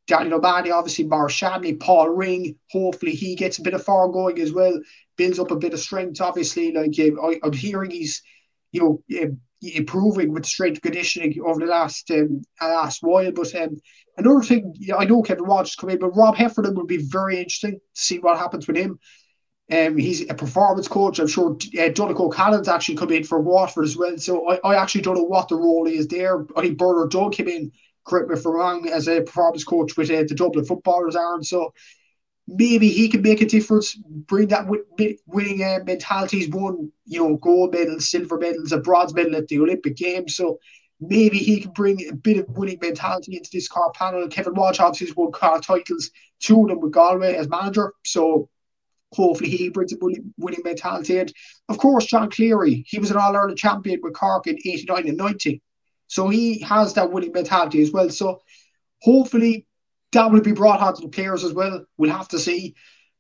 [0.08, 2.56] Daniel O'Mahony, obviously, Maurice Shanley, Paul Ring.
[2.72, 4.78] Hopefully, he gets a bit of form going as well,
[5.22, 6.20] builds up a bit of strength.
[6.20, 8.24] Obviously, like uh, I, am hearing he's,
[8.72, 9.28] you know, uh,
[9.62, 13.32] improving with strength conditioning over the last um, last while.
[13.32, 13.78] But um,
[14.18, 17.74] another thing, I know Kevin Walsh is coming, but Rob Heffernan would be very interesting
[17.74, 18.98] to see what happens with him.
[19.72, 21.20] Um, he's a performance coach.
[21.20, 24.18] I'm sure uh, Donegal Callum's actually come in for Watford as well.
[24.18, 26.46] So I, I actually don't know what the role is there.
[26.58, 27.72] I think Bernard Dunne came in,
[28.06, 31.44] correct me if I'm wrong, as a performance coach with uh, the Dublin footballers, Aaron.
[31.44, 31.74] So
[32.56, 34.68] maybe he can make a difference, bring that
[35.26, 36.40] winning uh, mentality.
[36.40, 40.36] He's won, you know, gold medals, silver medals, a bronze medal at the Olympic Games.
[40.36, 40.60] So
[41.00, 44.28] maybe he can bring a bit of winning mentality into this car panel.
[44.28, 47.94] Kevin Walsh obviously has won car titles, two of them with Galway as manager.
[48.06, 48.50] So
[49.14, 49.98] hopefully he brings a
[50.38, 51.20] winning mentality.
[51.20, 51.32] And
[51.70, 55.18] of course, John Cleary, he was an All Ireland champion with Cork in 89 and
[55.18, 55.62] 90.
[56.08, 58.10] So he has that winning mentality as well.
[58.10, 58.42] So
[59.02, 59.66] hopefully
[60.12, 61.86] that will be brought onto the players as well.
[61.98, 62.76] We'll have to see.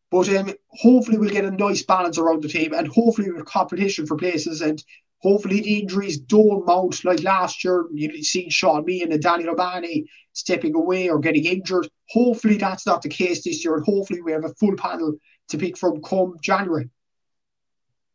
[0.09, 4.05] But um, hopefully we'll get a nice balance around the team and hopefully with competition
[4.05, 4.83] for places and
[5.19, 7.85] hopefully the injuries don't mount like last year.
[7.93, 11.87] You've seen Sean Meehan and Danny O'Mahony stepping away or getting injured.
[12.09, 15.15] Hopefully that's not the case this year and hopefully we have a full panel
[15.49, 16.89] to pick from come January.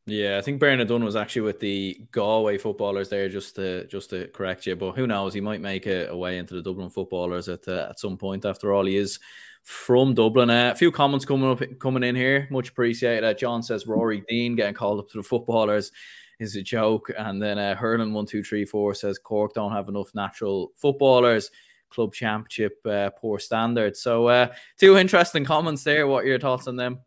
[0.08, 4.10] Yeah, I think Bernard Dunne was actually with the Galway footballers there, just to just
[4.10, 4.76] to correct you.
[4.76, 5.34] But who knows?
[5.34, 8.44] He might make a, a way into the Dublin footballers at uh, at some point.
[8.44, 9.18] After all, he is
[9.64, 10.48] from Dublin.
[10.48, 12.46] Uh, a few comments coming up coming in here.
[12.52, 13.24] Much appreciated.
[13.24, 15.90] Uh, John says Rory Deane getting called up to the footballers
[16.38, 17.10] is a joke.
[17.18, 21.50] And then uh, Hurling one two three four says Cork don't have enough natural footballers.
[21.90, 23.96] Club championship uh, poor standard.
[23.96, 26.06] So uh, two interesting comments there.
[26.06, 27.00] What are your thoughts on them?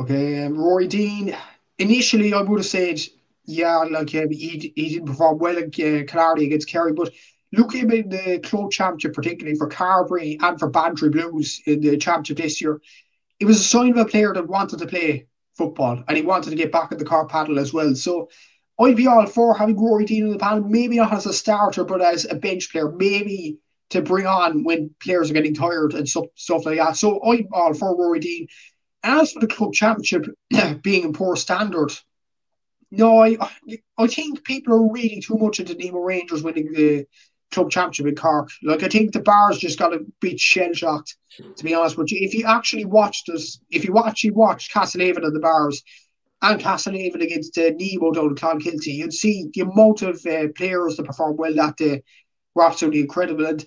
[0.00, 1.36] Okay, um, Rory Deane.
[1.82, 3.00] Initially, I would have said,
[3.44, 7.12] yeah, like um, he, he didn't perform well in uh, against Kerry, but
[7.52, 12.36] look at the club championship, particularly for Carbery and for Bantry Blues in the championship
[12.36, 12.80] this year.
[13.40, 16.50] It was a sign of a player that wanted to play football and he wanted
[16.50, 17.96] to get back in the car paddle as well.
[17.96, 18.28] So
[18.80, 21.82] I'd be all for having Rory Deane in the panel, maybe not as a starter,
[21.82, 23.58] but as a bench player, maybe
[23.90, 26.96] to bring on when players are getting tired and stuff, stuff like that.
[26.96, 28.46] So I'm all for Rory Deane.
[29.02, 30.26] As for the club championship
[30.82, 31.92] being in poor standard,
[32.90, 33.36] no, I
[33.96, 37.06] I think people are reading too much into Nemo Rangers winning the
[37.50, 38.50] club championship in Cork.
[38.62, 41.16] Like I think the bars just got a bit shell shocked,
[41.56, 42.18] to be honest with you.
[42.20, 45.82] If you actually watched us, if you actually watched Castlehaven and the bars
[46.42, 50.96] and Castlehaven against uh, Nemo down in Clonakilty, you'd see the amount of uh, players
[50.96, 52.02] that performed well that day
[52.54, 53.46] were absolutely incredible.
[53.46, 53.64] And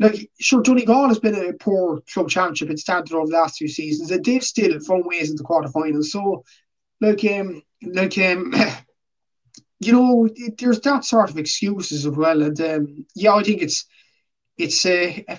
[0.00, 3.68] like, sure, Donegal has been a poor club championship in standard over the last few
[3.68, 6.06] seasons, and they've still found ways in the quarterfinals.
[6.06, 6.44] So,
[7.00, 8.54] like, um, like, um,
[9.80, 12.42] you know, there's that sort of excuses as well.
[12.42, 13.86] And um, yeah, I think it's,
[14.56, 15.24] it's a.
[15.28, 15.36] Uh,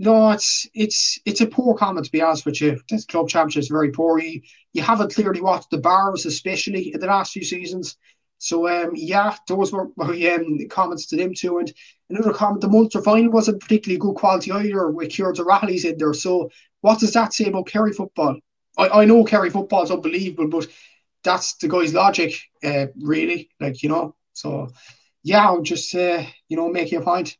[0.00, 2.80] no, it's it's it's a poor comment to be honest with you.
[2.88, 4.20] This club championship is very poor.
[4.20, 4.40] You,
[4.72, 7.96] you haven't clearly watched the bars, especially in the last few seasons.
[8.38, 11.58] So um, yeah, those were my um, comments to them too.
[11.58, 11.72] And
[12.10, 16.14] another comment: the Munster final wasn't particularly good quality either, with Kieran O'Reilly's in there.
[16.14, 18.38] So what does that say about Kerry football?
[18.76, 20.68] I, I know Kerry football is unbelievable, but
[21.24, 23.50] that's the guy's logic, uh, really.
[23.60, 24.68] Like you know, so
[25.22, 27.36] yeah, I'll just uh, you know make you a point.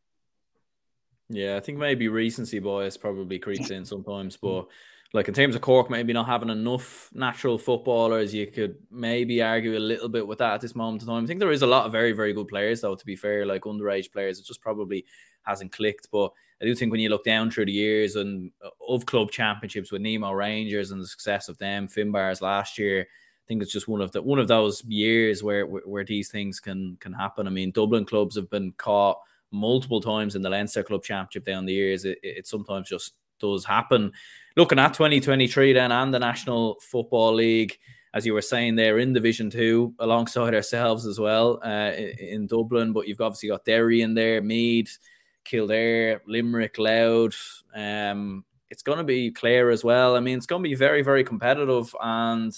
[1.31, 4.67] Yeah, I think maybe recency bias probably creeps in sometimes, but
[5.15, 9.77] like in terms of Cork, maybe not having enough natural footballers, you could maybe argue
[9.77, 11.25] a little bit with that at this moment in time.
[11.25, 13.47] I think there is a lot of very, very good players, though, to be fair,
[13.47, 14.39] like underage players.
[14.39, 15.07] It just probably
[15.45, 16.09] hasn't clicked.
[16.13, 19.31] But I do think when you look down through the years and uh, of club
[19.31, 23.73] championships with Nemo Rangers and the success of them, Finbars last year, I think it's
[23.73, 27.47] just one of the one of those years where where these things can can happen.
[27.47, 29.19] I mean, Dublin clubs have been caught
[29.53, 32.05] multiple times in the Leinster Club Championship down the years.
[32.05, 34.13] It, it sometimes just does happen
[34.59, 37.79] looking at 2023 then and the National Football League,
[38.13, 42.93] as you were saying there in Division Two, alongside ourselves as well uh, in Dublin.
[42.93, 44.99] But you've obviously got Derry in there, Meath,
[45.45, 47.63] Kildare, Limerick, Louth.
[47.73, 50.17] Um, it's going to be Clare as well.
[50.17, 52.53] I mean, it's going to be very, very competitive, and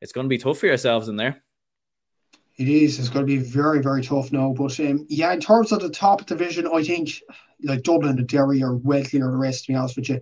[0.00, 1.44] it's going to be tough for yourselves in there.
[2.56, 2.98] It is.
[2.98, 4.52] It's going to be very, very tough now.
[4.52, 7.22] But um, yeah, in terms of the top division, I think
[7.62, 9.66] like Dublin and Derry are well clear of the rest.
[9.66, 10.20] To be honest with you,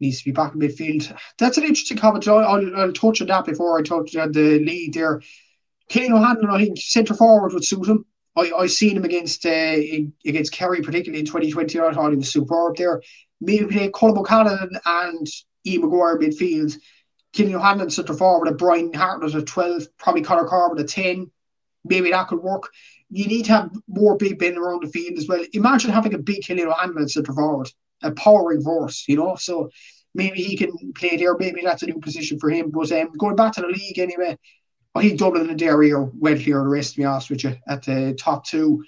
[0.00, 1.16] needs to be back in midfield.
[1.38, 2.26] That's an interesting comment.
[2.26, 5.22] I'll, I'll, touch on that before I touch on the lead there.
[5.88, 8.06] Kane O'Hanlon, I think centre forward would suit him.
[8.36, 9.76] I I seen him against uh,
[10.24, 11.80] against Kerry, particularly in 2020.
[11.80, 13.02] I thought he was superb there.
[13.40, 15.26] Maybe play Colm O'Callaghan and
[15.64, 15.78] E.
[15.78, 16.76] Maguire midfield.
[17.32, 21.30] Killian O'Hanlon centre forward, a Brian Hartnett at 12, probably Conor Corbett at 10.
[21.84, 22.64] Maybe that could work.
[23.08, 25.44] You need to have more big men around the field as well.
[25.52, 27.70] Imagine having a big Killian O'Hanlon centre forward
[28.02, 29.36] a powering force, you know.
[29.36, 29.70] So
[30.14, 31.36] maybe he can play there.
[31.38, 32.70] Maybe that's a new position for him.
[32.70, 34.36] But um, going back to the league anyway,
[34.94, 37.56] I think Dublin and Derry are well clear the rest, to be honest with you,
[37.68, 38.84] at the top two.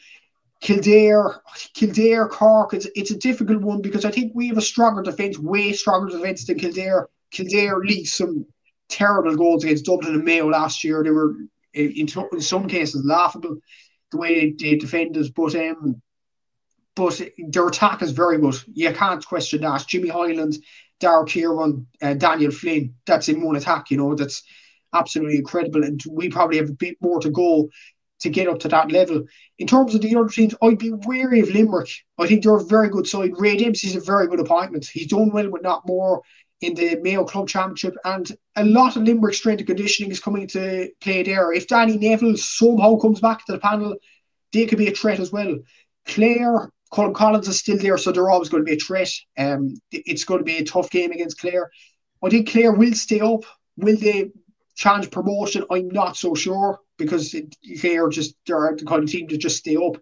[0.60, 1.42] Kildare,
[1.74, 5.36] Kildare, Cork, it's, it's a difficult one because I think we have a stronger defence,
[5.36, 7.08] way stronger defence than Kildare.
[7.32, 8.46] Kildare leaked some
[8.88, 11.02] terrible goals against Dublin and Mayo last year.
[11.02, 11.34] They were,
[11.74, 13.56] in, in some cases, laughable
[14.12, 15.34] the way they, they defended.
[15.34, 16.00] But um,
[16.94, 18.56] but their attack is very good.
[18.72, 19.86] You can't question that.
[19.86, 20.56] Jimmy Hyland,
[21.00, 24.42] Darragh Kirwan, uh, Daniel Flynn, that's in one attack, you know, that's
[24.94, 25.84] absolutely incredible.
[25.84, 27.70] And we probably have a bit more to go
[28.20, 29.24] to get up to that level.
[29.58, 31.90] In terms of the other teams, I'd be wary of Limerick.
[32.18, 33.32] I think they're a very good side.
[33.36, 34.86] Ray is a very good appointment.
[34.86, 36.22] He's done well with more
[36.60, 40.46] in the Mayo Club Championship, and a lot of Limerick strength and conditioning is coming
[40.48, 41.52] to play there.
[41.52, 43.96] If Danny Neville somehow comes back to the panel,
[44.52, 45.58] they could be a threat as well.
[46.06, 49.10] Clare, Colm Collins is still there, so they're always going to be a threat.
[49.38, 51.70] Um, it's going to be a tough game against Clare.
[52.22, 53.44] I think Clare will stay up.
[53.76, 54.30] Will they
[54.76, 55.64] challenge promotion?
[55.70, 57.34] I'm not so sure because
[57.80, 59.96] Clare just they're the kind of team to just stay up.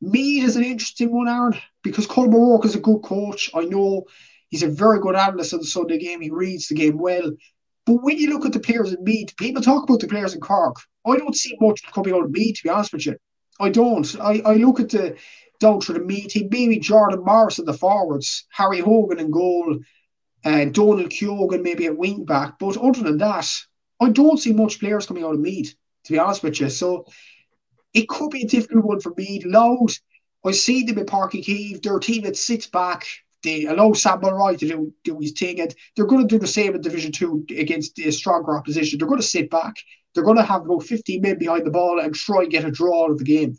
[0.00, 3.50] Meath is an interesting one, Aaron, because Colm O'Rourke is a good coach.
[3.54, 4.04] I know
[4.48, 6.20] he's a very good analyst of the Sunday game.
[6.20, 7.32] He reads the game well.
[7.86, 10.40] But when you look at the players in Meath, people talk about the players in
[10.40, 10.76] Cork.
[11.06, 13.16] I don't see much coming out of Meath, to be honest with you.
[13.60, 14.20] I don't.
[14.20, 15.16] I, I look at the
[15.60, 16.48] down through the meeting.
[16.50, 19.78] Maybe Jordan Morris in the forwards, Harry Hogan in goal,
[20.44, 22.58] and Donal Keogan maybe at wing back.
[22.58, 23.50] But other than that,
[24.00, 26.68] I don't see much players coming out of Meath, to be honest with you.
[26.68, 27.06] So
[27.94, 29.44] it could be a difficult one for Meath.
[29.46, 29.98] Louth,
[30.44, 31.82] I see them in Páirc Uí Chaoimh.
[31.82, 33.06] They're a team that sits back.
[33.46, 35.60] They allow Sam Mulroy to do, do his thing.
[35.60, 38.98] And they're going to do the same in Division 2 against a stronger opposition.
[38.98, 39.76] They're going to sit back.
[40.12, 42.72] They're going to have about 15 men behind the ball and try and get a
[42.72, 43.56] draw out of the game.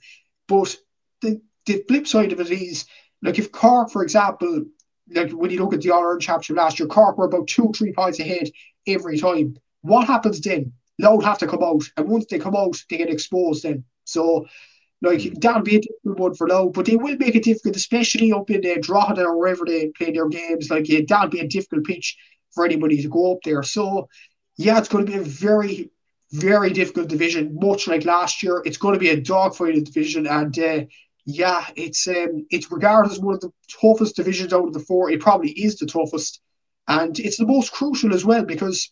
[0.49, 0.75] But
[1.21, 2.83] the, the flip side of it is,
[3.21, 4.65] like if Cork, for example,
[5.09, 7.73] like when you look at the Ireland Championship last year, Cork were about two, or
[7.73, 8.49] three points ahead
[8.85, 9.55] every time.
[9.83, 10.73] What happens then?
[10.99, 13.63] Louth have to come out, and once they come out, they get exposed.
[13.63, 14.47] Then So,
[15.01, 18.31] like that'll be a difficult one for now, but they will make it difficult, especially
[18.31, 20.69] up in uh, Drogheda or wherever they play their games.
[20.69, 22.17] Like yeah, that'll be a difficult pitch
[22.53, 23.61] for anybody to go up there.
[23.63, 24.09] So,
[24.57, 25.91] yeah, it's going to be a very,
[26.31, 28.63] very difficult division, much like last year.
[28.65, 30.85] It's going to be a dogfighted division, and uh,
[31.25, 35.11] yeah, it's um, it's regarded as one of the toughest divisions out of the four.
[35.11, 36.41] It probably is the toughest,
[36.87, 38.91] and it's the most crucial as well because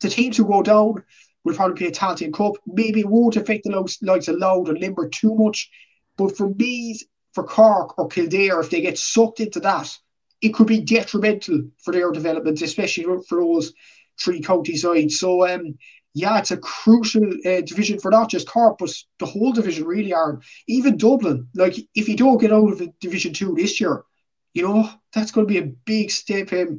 [0.00, 1.02] the teams who go down
[1.44, 2.54] will probably play a Tailteann Cup.
[2.66, 5.70] Maybe it won't affect the likes, likes of Louth and Limerick too much,
[6.16, 6.98] but for me,
[7.32, 9.96] for Cork or Kildare, if they get sucked into that,
[10.40, 13.72] it could be detrimental for their development, especially for those
[14.20, 15.18] three county sides.
[15.18, 15.76] So, um,
[16.14, 20.12] yeah, it's a crucial uh, division for not just Cork, but the whole division really
[20.12, 20.40] are.
[20.68, 24.04] Even Dublin, like if you don't get out of Division Two this year,
[24.52, 26.78] you know that's going to be a big step um,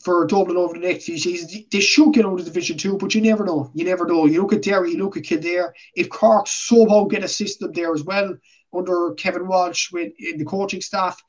[0.00, 1.64] for Dublin over the next few seasons.
[1.70, 3.70] They should get of Division Two, but you never know.
[3.74, 4.26] You never know.
[4.26, 5.74] You look at Derry, you look at Kildare.
[5.94, 8.36] If Cork somehow get a system there as well
[8.72, 11.20] under Kevin Walsh with in the coaching staff,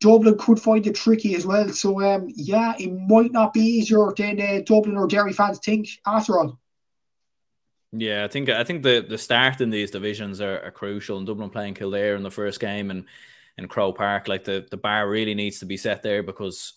[0.00, 1.68] Dublin could find it tricky as well.
[1.70, 5.88] So um, yeah, it might not be easier than uh, Dublin or Derry fans think
[6.06, 6.58] after all.
[7.92, 11.16] Yeah, I think I think the the start in these divisions are, are crucial.
[11.16, 13.04] And Dublin playing Kildare in the first game and
[13.56, 16.74] in Croke Park, like the, the bar really needs to be set there because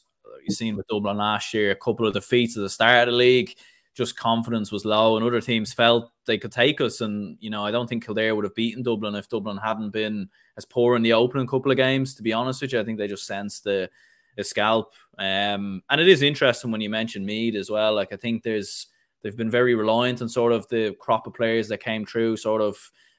[0.47, 3.17] you've seen with Dublin last year, a couple of defeats at the start of the
[3.17, 3.55] league,
[3.97, 7.01] just confidence was low, and other teams felt they could take us.
[7.01, 10.29] And you know, I don't think Kildare would have beaten Dublin if Dublin hadn't been
[10.55, 12.13] as poor in the opening couple of games.
[12.15, 13.89] To be honest with you, I think they just sensed the,
[14.35, 14.93] the scalp.
[15.17, 17.95] Um, and it is interesting when you mention Meath as well.
[17.95, 18.87] Like I think there's
[19.23, 22.61] they've been very reliant on sort of the crop of players that came through sort
[22.61, 22.77] of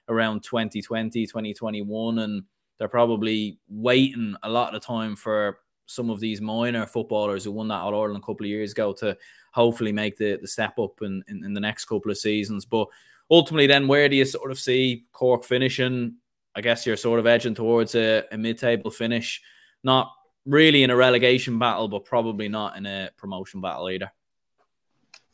[0.08, 2.44] around 2020, 2021, and
[2.78, 5.58] they're probably waiting a lot of time for
[5.88, 8.92] some of these minor footballers who won that All Ireland a couple of years ago
[8.94, 9.16] to
[9.52, 12.64] hopefully make the, the step up in, in, in the next couple of seasons.
[12.64, 12.88] But
[13.30, 16.16] ultimately, then where do you sort of see Cork finishing?
[16.54, 19.40] I guess you're sort of edging towards a, a mid table finish,
[19.82, 20.12] not
[20.44, 24.12] really in a relegation battle, but probably not in a promotion battle either.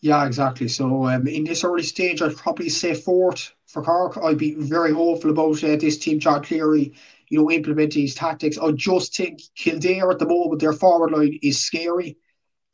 [0.04, 0.68] Yeah, exactly.
[0.68, 4.18] So um, in this early stage, I'd probably say fourth for Cork.
[4.22, 6.92] I'd be very hopeful about uh, this team, John Cleary,
[7.30, 8.58] you know, implementing these tactics.
[8.58, 12.18] I just think Kildare at the moment, their forward line is scary.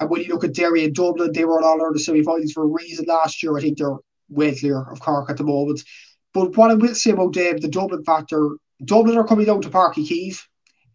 [0.00, 2.64] And when you look at Derry and Dublin, they were all of the semi-finals for
[2.64, 3.56] a reason last year.
[3.56, 5.84] I think they're well clear of Cork at the moment.
[6.34, 9.70] But what I will say about them, the Dublin factor, Dublin are coming down to
[9.70, 10.42] Páirc Uí Chaoimh.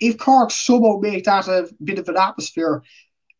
[0.01, 2.83] If Cork somehow make that a bit of an atmosphere,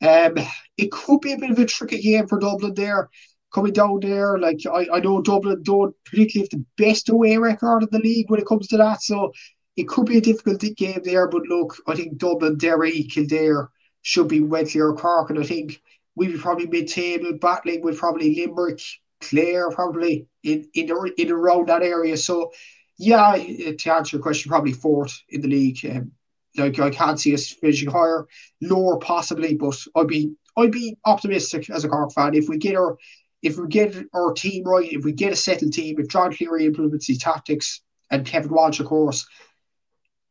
[0.02, 0.36] um,
[0.78, 3.10] it could be a bit of a tricky game for Dublin there,
[3.54, 4.38] coming down there.
[4.38, 8.30] Like I, I know Dublin don't particularly have the best away record in the league
[8.30, 9.32] when it comes to that, so
[9.76, 11.28] it could be a difficult game there.
[11.28, 13.70] But look, I think Dublin, Derry, Kildare
[14.02, 15.82] should be well clear Cork, and I think
[16.16, 18.82] we'd be probably mid-table battling with probably Limerick,
[19.22, 22.18] Clare, probably in in the, in around that area.
[22.18, 22.52] So
[22.98, 25.86] yeah, to answer your question, probably fourth in the league.
[25.86, 26.12] Um,
[26.58, 28.28] like I can't see us finishing higher,
[28.62, 32.76] lower possibly, but I'd be I'd be optimistic as a Cork fan if we get
[32.76, 32.98] our
[33.42, 36.66] if we get our team right, if we get a settled team, if John Cleary
[36.66, 39.28] implements these tactics and Kevin Walsh, of course,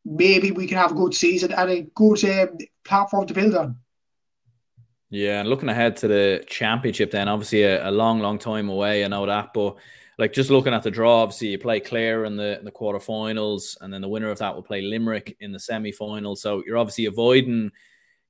[0.04, 3.76] maybe we can have a good season and a good um, platform to build on.
[5.10, 9.04] Yeah, and looking ahead to the championship, then obviously a, a long, long time away.
[9.04, 9.76] I know that, but
[10.18, 13.92] like just looking at the draw, obviously you play Clare in the, the quarterfinals, and
[13.92, 16.36] then the winner of that will play Limerick in the semi final.
[16.36, 17.72] So you're obviously avoiding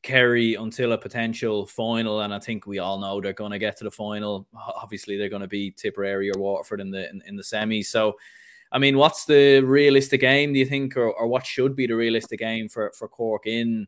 [0.02, 3.76] Kerry until a potential final, and I think we all know they're going to get
[3.78, 4.46] to the final.
[4.54, 7.82] Obviously, they're going to be Tipperary or Waterford in the in, in the semi.
[7.82, 8.14] So,
[8.72, 10.52] I mean, what's the realistic game?
[10.52, 13.86] Do you think, or, or what should be the realistic game for for Cork in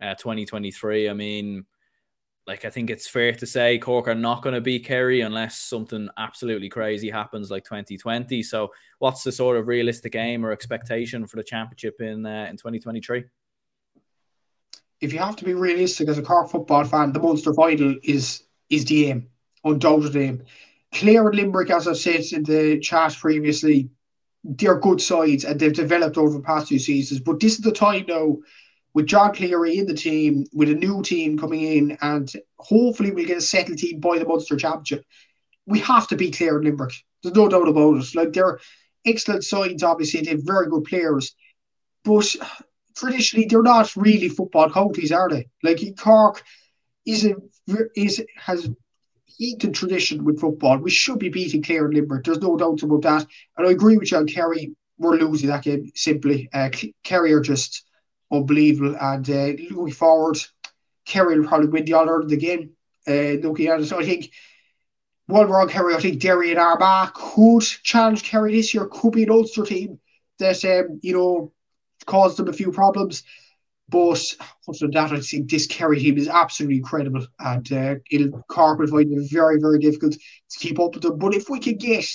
[0.00, 1.10] uh, 2023?
[1.10, 1.66] I mean
[2.48, 5.58] like I think it's fair to say Cork are not going to beat Kerry unless
[5.58, 8.42] something absolutely crazy happens like 2020.
[8.42, 12.56] So, what's the sort of realistic aim or expectation for the championship in uh, in
[12.56, 13.24] 2023?
[15.02, 18.44] If you have to be realistic as a Cork football fan, the Munster final is
[18.70, 19.28] is the aim,
[19.62, 20.42] undoubted aim.
[20.94, 23.90] Clare and Limerick, as I've said in the chat previously,
[24.42, 27.20] they're good sides and they've developed over the past few seasons.
[27.20, 28.38] But this is the time now
[28.94, 33.26] with John Cleary in the team, with a new team coming in, and hopefully we'll
[33.26, 35.04] get a settled team by the Munster Championship.
[35.66, 36.94] We have to be clear in Limerick.
[37.22, 38.14] There's no doubt about it.
[38.14, 38.58] Like they're
[39.04, 41.34] excellent sides, obviously, they have very good players.
[42.04, 42.34] But
[42.96, 45.48] traditionally they're not really football counties, are they?
[45.62, 46.42] Like Cork
[47.06, 47.34] is a
[47.96, 48.70] is has
[49.38, 50.78] eaten tradition with football.
[50.78, 52.24] We should be beating Clare and Limerick.
[52.24, 53.26] There's no doubt about that.
[53.56, 54.74] And I agree with you Kerry.
[54.98, 56.48] We're losing that game simply.
[56.52, 56.70] Uh,
[57.04, 57.84] Kerry are just
[58.30, 58.96] unbelievable.
[59.00, 60.38] And uh, looking forward,
[61.06, 62.70] Kerry will probably win the of the game.
[63.06, 64.30] Uh, looking at it, so I think
[65.26, 68.86] while we're Kerry, I think Derry and Armagh could challenge Kerry this year.
[68.86, 69.98] Could be an Ulster team
[70.38, 71.52] that um, you know
[72.06, 73.22] caused them a few problems.
[73.90, 74.22] But
[74.68, 78.78] other than that, I think this Kerry team is absolutely incredible, and uh, it'll Cork
[78.78, 81.18] will find it very, very difficult to keep up with them.
[81.18, 82.06] But if we could get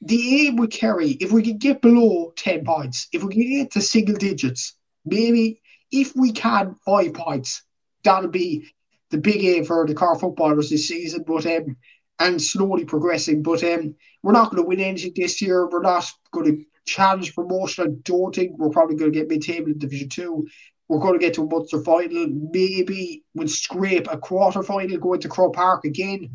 [0.00, 3.70] the aim with Kerry, if we could get below ten points, if we can get
[3.72, 4.74] to single digits,
[5.04, 7.62] maybe if we can five points,
[8.04, 8.66] that'll be
[9.10, 11.24] the big aim for the Cork footballers this season.
[11.26, 11.76] But um,
[12.20, 13.42] and slowly progressing.
[13.42, 15.68] But um, we're not going to win anything this year.
[15.68, 17.84] We're not going to challenge promotion.
[17.84, 20.46] I don't think we're probably going to get mid-table in Division Two.
[20.88, 22.26] We're going to get to a Munster final.
[22.28, 26.30] Maybe we'll scrape a quarter final, going to Croke Park again.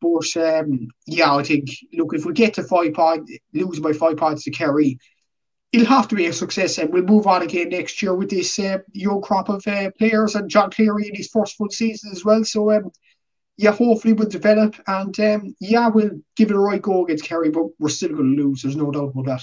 [0.00, 4.18] But um, yeah, I think look if we get to five points, lose by five
[4.18, 4.98] points to Kerry,
[5.74, 8.58] it'll have to be a success, and we'll move on again next year with this
[8.58, 12.24] uh, young crop of uh, players and John Cleary in his first full season as
[12.24, 12.44] well.
[12.44, 12.92] So um,
[13.56, 17.50] yeah, hopefully we'll develop, and um, yeah, we'll give it a right go against Kerry,
[17.50, 18.62] but we're still going to lose.
[18.62, 19.42] There's no doubt about that.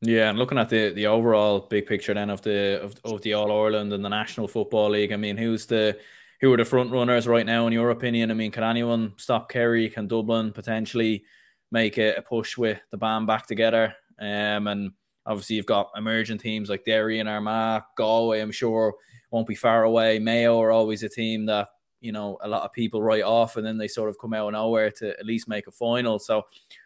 [0.00, 3.34] Yeah, and looking at the the overall big picture then of the of, of the
[3.34, 5.98] All Ireland and the National Football League, I mean, who's the
[6.40, 8.30] who are the front runners right now in your opinion?
[8.30, 9.88] I mean, can anyone stop Kerry?
[9.88, 11.24] Can Dublin potentially
[11.72, 13.94] make a, a push with the band back together?
[14.18, 14.92] Um, and
[15.26, 18.40] obviously you've got emerging teams like Derry and Armagh, Galway.
[18.40, 18.94] I'm sure
[19.30, 20.18] won't be far away.
[20.18, 21.68] Mayo are always a team that
[22.00, 24.48] you know a lot of people write off, and then they sort of come out
[24.48, 26.18] of nowhere to at least make a final.
[26.18, 26.42] So,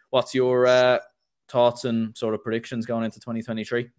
[0.09, 0.99] what's your uh,
[1.47, 3.89] thoughts and sort of predictions going into 2023?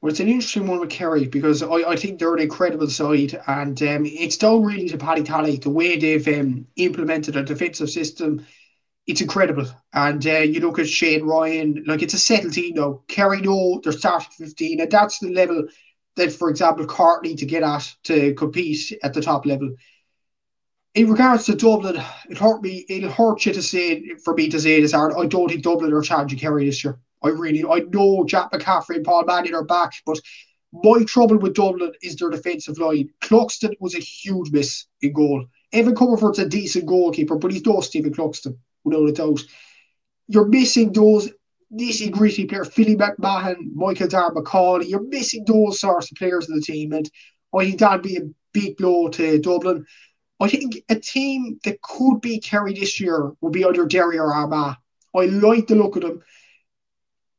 [0.00, 3.40] Well, it's an interesting one with Kerry because I, I think they're an incredible side,
[3.46, 7.90] and um, it's down really to Paddy Tally the way they've um, implemented a defensive
[7.90, 8.46] system.
[9.08, 13.02] It's incredible, and uh, you look at Shane Ryan, like it's a settled team now.
[13.08, 15.66] Kerry know they're starting 15, and that's the level
[16.16, 19.70] that, for example, Cork need to get at to compete at the top level
[20.98, 22.84] in regards to Dublin, it hurt me.
[22.88, 25.14] It'll hurt you to say for me to say this, Aaron.
[25.16, 26.98] I don't think Dublin are challenging Kerry this year.
[27.22, 30.18] I really, I know Jack McCaffrey and Paul Mannion are back, but
[30.72, 33.10] my trouble with Dublin is their defensive line.
[33.20, 35.46] Cluxton was a huge miss in goal.
[35.72, 38.56] Evan Comerford's a decent goalkeeper, but he's no Stephen Cluxton,
[38.88, 39.40] without a doubt.
[40.26, 41.30] You're missing those
[41.72, 44.32] nitty gritty players, Philly McMahon, Michael Dar.
[44.82, 47.10] You're missing those sorts of players in the team, and
[47.54, 49.86] I think that'd be a big blow to Dublin.
[50.40, 54.32] I think a team that could be Kerry this year would be under Derry or
[54.32, 54.76] Armagh.
[55.14, 56.22] I like the look of them.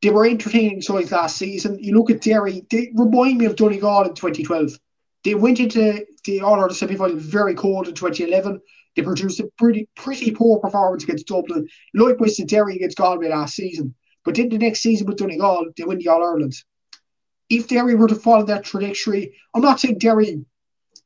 [0.01, 1.77] They were entertaining sides last season.
[1.79, 4.79] You look at Derry, they remind me of Donegal in 2012.
[5.23, 8.61] They went into the All Ireland semi final very cold in 2011.
[8.95, 11.67] They produced a pretty pretty poor performance against Dublin.
[11.93, 13.95] Likewise to Derry against Galway last season.
[14.25, 16.55] But then the next season with Donegal, they win the All Ireland.
[17.49, 20.43] If Derry were to follow that trajectory, I'm not saying Derry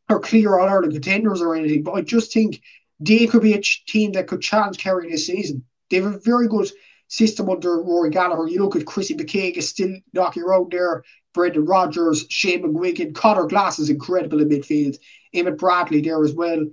[0.09, 2.61] are clear All Ireland contenders or anything, but I just think
[2.99, 5.63] they could be a team that could challenge Kerry this season.
[5.89, 6.69] They have a very good
[7.07, 8.47] system under Rory Gallagher.
[8.47, 11.03] You look at Chrissy McKaigue is still knocking around there.
[11.33, 14.97] Brendan Rodgers, Shane McGuigan, Conor Glass is incredible in midfield.
[15.33, 16.65] Emmett Bradley there as well.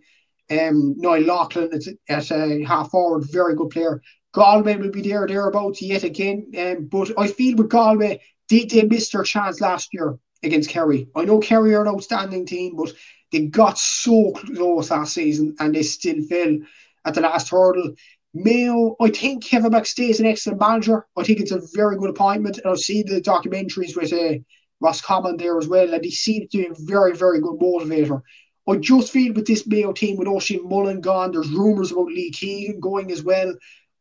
[0.50, 1.70] Um, Niall Loughlin
[2.08, 4.02] at, uh, half forward, very good player.
[4.32, 6.50] Galway will be there thereabouts yet again.
[6.58, 11.08] Um, but I feel with Galway, they, they missed their chance last year against Kerry.
[11.14, 12.92] I know Kerry are an outstanding team, but
[13.32, 16.58] they got so close last season and they still fell
[17.04, 17.94] at the last hurdle.
[18.32, 21.06] Mayo, I think Kevin McStay is an excellent manager.
[21.16, 22.58] I think it's a very good appointment.
[22.58, 24.38] And I've seen the documentaries with uh,
[24.80, 28.22] Roscommon there as well, and he seems to be a very, very good motivator.
[28.70, 32.30] I just feel with this Mayo team, with Oisin Mullin gone, there's rumours about Lee
[32.30, 33.52] Keegan going as well.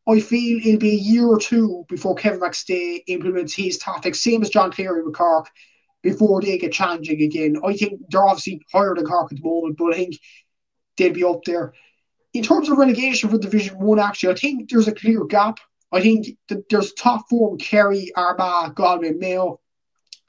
[0.08, 4.42] I feel it'll be a year or two before Kevin McStay implements his tactics, same
[4.42, 5.50] as John Cleary with Cork
[6.02, 7.56] before they get challenging again.
[7.64, 10.18] I think they're obviously higher than Cork at the moment, but I think
[10.96, 11.74] they'll be up there.
[12.32, 15.58] In terms of relegation for Division One, actually, I think there's a clear gap.
[15.90, 19.60] I think that there's top four with Kerry, Armagh, Galway, Mayo,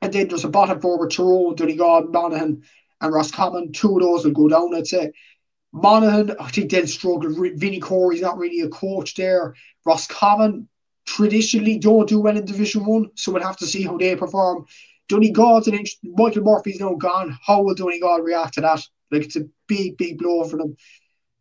[0.01, 2.63] and then there's a bottom four with Tyrone, Donegal, Monaghan,
[3.01, 3.73] and Roscommon.
[3.73, 5.11] Two of those will go down, I'd say.
[5.73, 7.33] Monaghan, I think they'll struggle.
[7.55, 9.55] Vinny Corey's not really a coach there.
[9.85, 10.67] Roscommon
[11.05, 14.65] traditionally don't do well in Division One, so we'll have to see how they perform.
[15.07, 15.97] Donegal's an inch.
[16.03, 17.37] Michael Murphy's now gone.
[17.45, 18.81] How will Donegal react to that?
[19.11, 20.75] Like it's a big, big blow for them.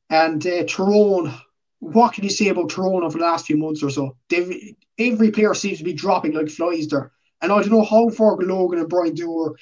[0.08, 1.32] And uh, Tyrone,
[1.78, 4.16] what can you say about Tyrone over the last few months or so?
[4.28, 7.12] They've, every player seems to be dropping like flies there.
[7.42, 9.54] And I don't know how Fergal Logan and Brian Dooher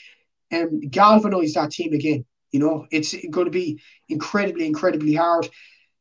[0.53, 2.25] um, galvanise that team again.
[2.51, 5.49] You know, it's going to be incredibly, incredibly hard.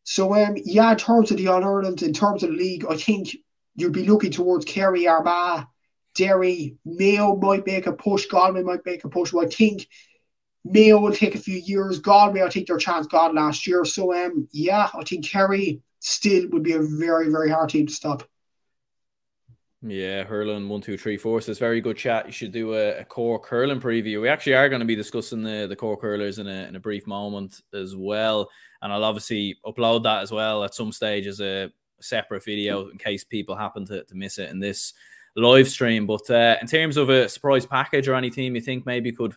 [0.04, 2.96] So, um, yeah, in terms of the All Ireland, in terms of the league, I
[2.96, 3.36] think
[3.76, 5.66] you'll be looking towards Kerry Armagh
[6.18, 9.32] Derry, Mayo might make a push, Galway might make a push.
[9.32, 9.88] Well, I think
[10.66, 12.00] Mayo will take a few years.
[12.00, 13.86] Galway, I think their chance got last year.
[13.86, 17.94] So um, yeah, I think Kerry still would be a very, very hard team to
[17.94, 18.24] stop.
[19.84, 21.40] Yeah, hurling one, two, three, four.
[21.40, 22.26] So it's very good chat.
[22.26, 24.20] You should do a, a Cork hurling preview.
[24.20, 26.80] We actually are going to be discussing the, the Cork hurlers in a, in a
[26.80, 28.50] brief moment as well.
[28.82, 32.98] And I'll obviously upload that as well at some stage as a separate video in
[32.98, 34.94] case people happen to, to miss it in this
[35.36, 36.08] live stream.
[36.08, 39.36] But uh, in terms of a surprise package or any team you think maybe could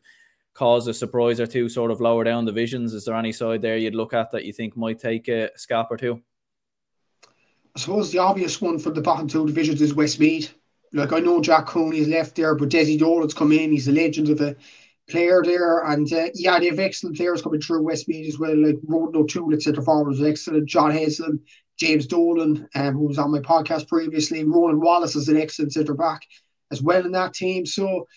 [0.54, 3.76] cause a surprise or two, sort of lower down divisions, is there any side there
[3.76, 6.22] you'd look at that you think might take a scalp or two?
[7.76, 10.54] I suppose the obvious one for the bottom two divisions is Westmeath.
[10.92, 13.70] Like I know Jack Cooney has left there, but Desi Dolan's come in.
[13.70, 14.56] He's a legend of a
[15.08, 18.56] player there, and uh, yeah, they have excellent players coming through Westmeath as well.
[18.56, 20.68] Like Ronan O'Toole at centre forward was excellent.
[20.68, 21.38] John Heslin,
[21.78, 24.42] James Dolan, um, who was on my podcast previously.
[24.44, 26.22] Ronan Wallace is an excellent centre back
[26.72, 27.66] as well in that team.
[27.66, 28.08] So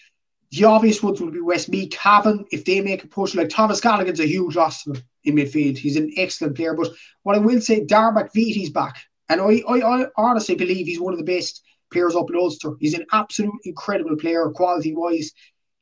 [0.52, 3.36] the obvious ones would be Westmeath, Cavan, if they make a push.
[3.36, 4.86] Like Thomas Galligan's a huge loss
[5.24, 5.78] in midfield.
[5.78, 6.74] He's an excellent player.
[6.74, 6.92] But
[7.22, 8.98] what I will say, Dara McVeety's back.
[9.30, 12.74] And I, I, I honestly believe he's one of the best players up in Ulster.
[12.80, 15.32] He's an absolute incredible player, quality wise.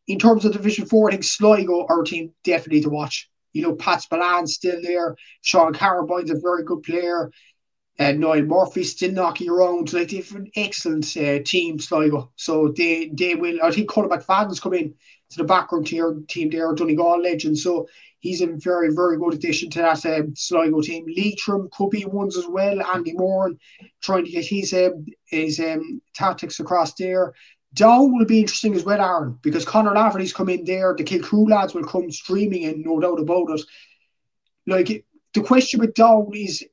[0.07, 3.29] In terms of Division 4, I think Sligo are a team definitely to watch.
[3.53, 5.15] You know, Pat Spillane's still there.
[5.41, 7.31] Sean Carabine's a very good player.
[7.99, 9.93] And Niall Murphy still knocking around.
[9.93, 12.31] Like they've an excellent uh, team, Sligo.
[12.35, 13.59] So they they will.
[13.61, 14.93] I think Conor McFadden's come in
[15.31, 17.57] to the background tier team there, Donegal legend.
[17.59, 17.87] So
[18.21, 21.05] he's a very, very good addition to that um, Sligo team.
[21.15, 22.81] Leitrim could be ones as well.
[22.93, 23.59] Andy Moran
[24.01, 27.33] trying to get his um, his um, tactics across there.
[27.73, 30.93] Down will be interesting as well, Aaron, because Conor Laverty's come in there.
[30.97, 33.61] The Kilcoo lads will come streaming in, no doubt about it.
[34.67, 36.63] Like the question with Down is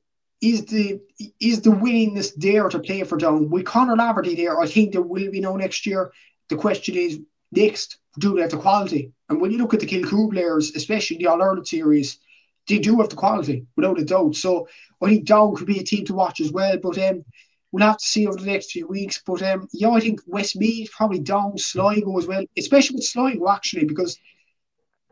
[0.41, 0.99] is the
[1.41, 3.49] is the willingness there to play for Down?
[3.49, 6.11] With Conor Lafferty there, I think there will be no next year.
[6.49, 7.19] The question is
[7.51, 9.11] next, do they have the quality?
[9.29, 12.19] And when you look at the Kilcoo players, especially the All Ireland series,
[12.67, 14.35] they do have the quality, without a doubt.
[14.35, 14.67] So
[15.01, 16.77] I think Down could be a team to watch as well.
[16.81, 17.23] But um,
[17.71, 19.21] we'll have to see over the next few weeks.
[19.25, 23.85] But um, yeah, I think Westmeath probably Down, Sligo as well, especially with Sligo actually,
[23.85, 24.17] because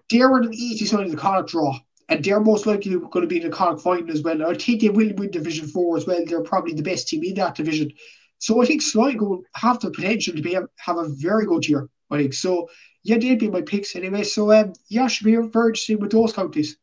[0.09, 1.77] they're an easy side of the Connacht draw.
[2.09, 4.47] And they're most likely going to be in the Connacht final as well.
[4.47, 6.23] I think they will win Division 4 as well.
[6.25, 7.91] They're probably the best team in that division.
[8.39, 11.89] So I think Sligo have the potential to be have a very good year.
[12.10, 12.70] I so
[13.03, 14.24] yeah, they'd be my picks anyway.
[14.24, 16.78] So um, yeah, should be interesting with those counties.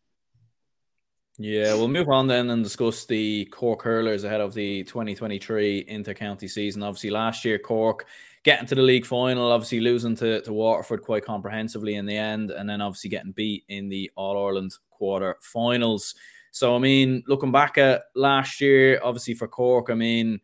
[1.37, 6.47] Yeah, we'll move on then and discuss the Cork hurlers ahead of the 2023 inter-county
[6.47, 6.85] season.
[6.85, 8.07] Obviously, last year Cork
[8.45, 12.53] getting to the league final, obviously losing to, to Waterford quite comprehensively in the end,
[12.53, 16.15] and then obviously getting beat in the All Ireland quarter finals.
[16.53, 20.41] So, I mean, looking back at last year, obviously for Cork, I mean,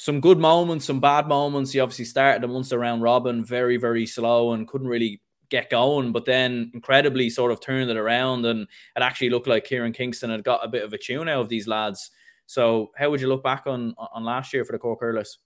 [0.00, 1.72] some good moments, some bad moments.
[1.72, 5.20] He obviously started the Munster round robin very, very slow and couldn't really
[5.50, 9.64] get going, but then incredibly sort of turned it around and it actually looked like
[9.64, 12.10] Kieran Kingston had got a bit of a tune out of these lads.
[12.46, 15.38] So how would you look back on on last year for the Cork hurlers?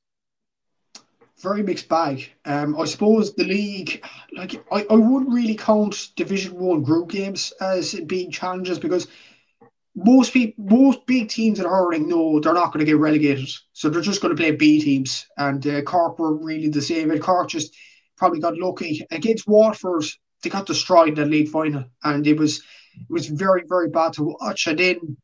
[1.43, 2.31] Very mixed bag.
[2.45, 4.05] Um, I suppose the league,
[4.37, 9.09] like I, I wouldn't really count Division One group games as being challenges because
[9.95, 13.89] most people, most big teams in hurling know they're not going to get relegated, so
[13.89, 15.27] they're just going to play B teams.
[15.37, 17.11] And uh, Cork were really the same.
[17.11, 17.75] And Cork just
[18.17, 20.05] probably got lucky against Waterford.
[20.43, 24.15] They got destroyed in the league final, and it was it was very very bad
[24.15, 24.67] to watch.
[24.67, 25.17] And then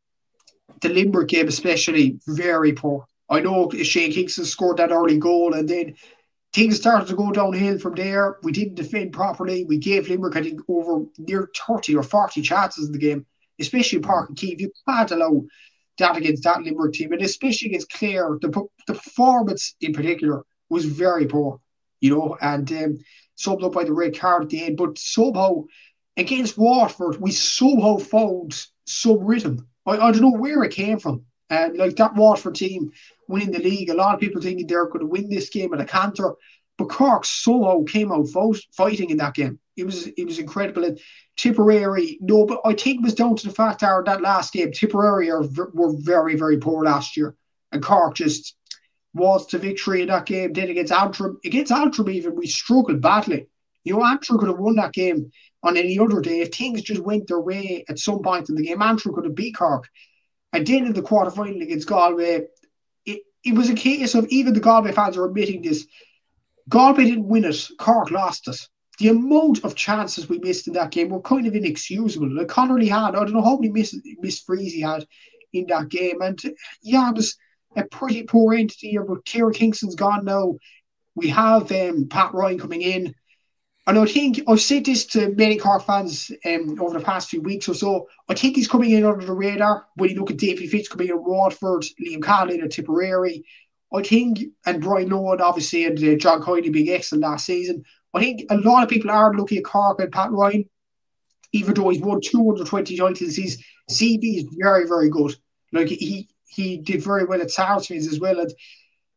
[0.80, 3.06] the Limerick game, especially, very poor.
[3.28, 5.94] I know Shane Kingston scored that early goal, and then
[6.52, 8.36] things started to go downhill from there.
[8.42, 9.64] We didn't defend properly.
[9.64, 13.26] We gave Limerick, I think, over near 30 or 40 chances in the game
[13.61, 14.61] especially Páirc Uí Chaoimh.
[14.61, 15.44] You can't allow
[15.98, 18.38] that against that Limerick team, and especially against Clare.
[18.40, 18.48] The,
[18.86, 21.61] the performance in particular was very poor,
[22.00, 22.98] you know, and um,
[23.36, 24.76] summed up by the red card at the end.
[24.76, 25.64] But somehow,
[26.16, 29.68] against Waterford, we somehow found some rhythm.
[29.86, 31.24] I, I don't know where it came from.
[31.50, 32.92] And like that Waterford team
[33.28, 35.80] winning the league, a lot of people thinking they're going to win this game at
[35.80, 36.34] a canter.
[36.78, 38.28] But Cork somehow came out
[38.72, 39.58] fighting in that game.
[39.80, 40.84] It was it was incredible.
[40.84, 40.98] And
[41.36, 44.72] Tipperary, no, but I think it was down to the fact that that last game,
[44.72, 47.34] Tipperary are, were very, very poor last year.
[47.72, 48.56] And Cork just
[49.14, 50.52] was to victory in that game.
[50.52, 53.46] Then against Antrim, against Antrim even, we struggled badly.
[53.84, 55.30] You know, Antrim could have won that game
[55.62, 56.40] on any other day.
[56.40, 59.34] If things just went their way at some point in the game, Antrim could have
[59.34, 59.88] beat Cork.
[60.52, 62.48] And then in the quarter final against Galway,
[63.06, 65.86] it, it was a case of even the Galway fans are admitting this.
[66.68, 68.68] Galway didn't win it, Cork lost it
[69.01, 72.30] the amount of chances we missed in that game were kind of inexcusable.
[72.30, 75.07] Like Connolly had, I don't know how many miss miss frees he had
[75.55, 76.38] in that game, and
[76.82, 77.36] yeah, it was
[77.76, 79.03] a pretty poor end to the year.
[79.03, 80.57] But Kieran Kingston's gone now.
[81.14, 83.14] We have um, Pat Ryan coming in.
[83.86, 87.40] and I think I've said this to many Cork fans um, over the past few
[87.40, 88.07] weeks or so.
[88.28, 89.86] I think he's coming in under the radar.
[89.96, 93.46] When you look at Davy Fitz coming in at Waterford, Liam Cahill at Tipperary,
[93.94, 97.82] I think, and Brian Lohan obviously, and uh, John Coyne being excellent last season.
[98.14, 100.68] I think a lot of people are looking at Cork and Pat Ryan,
[101.52, 103.36] even though he's won 220 titles.
[103.36, 105.34] His CV is very, very good.
[105.72, 108.52] Like he he did very well at Sarsfields as well, and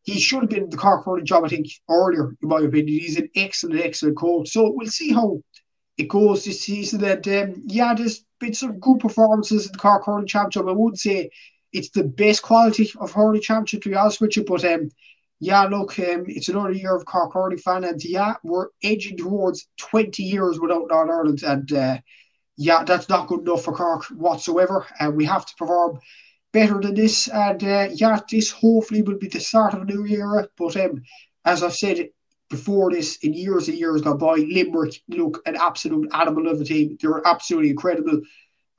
[0.04, 3.00] he should have been the Cork hurling job, I think, earlier, in my opinion.
[3.00, 4.50] He's an excellent, excellent coach.
[4.50, 5.42] So we'll see how
[5.98, 7.04] it goes this season.
[7.04, 10.70] And um, yeah, there's been some good performances in the Cork hurling championship.
[10.70, 11.30] I wouldn't say
[11.72, 14.90] it's the best quality of hurling championship, to be honest with you, but um,
[15.44, 19.68] yeah, look, um, it's another year of Cork hurling fan, and yeah, we're edging towards
[19.78, 21.98] 20 years without Northern Ireland, and uh,
[22.58, 24.86] yeah, that's not good enough for Cork whatsoever.
[25.00, 26.00] And we have to perform
[26.52, 27.28] better than this.
[27.28, 30.48] And uh, yeah, this hopefully will be the start of a new era.
[30.58, 31.02] But um,
[31.46, 32.10] as I've said
[32.50, 36.64] before this, in years and years gone by, Limerick look an absolute animal of a
[36.64, 36.98] team.
[37.02, 38.22] They're absolutely incredible.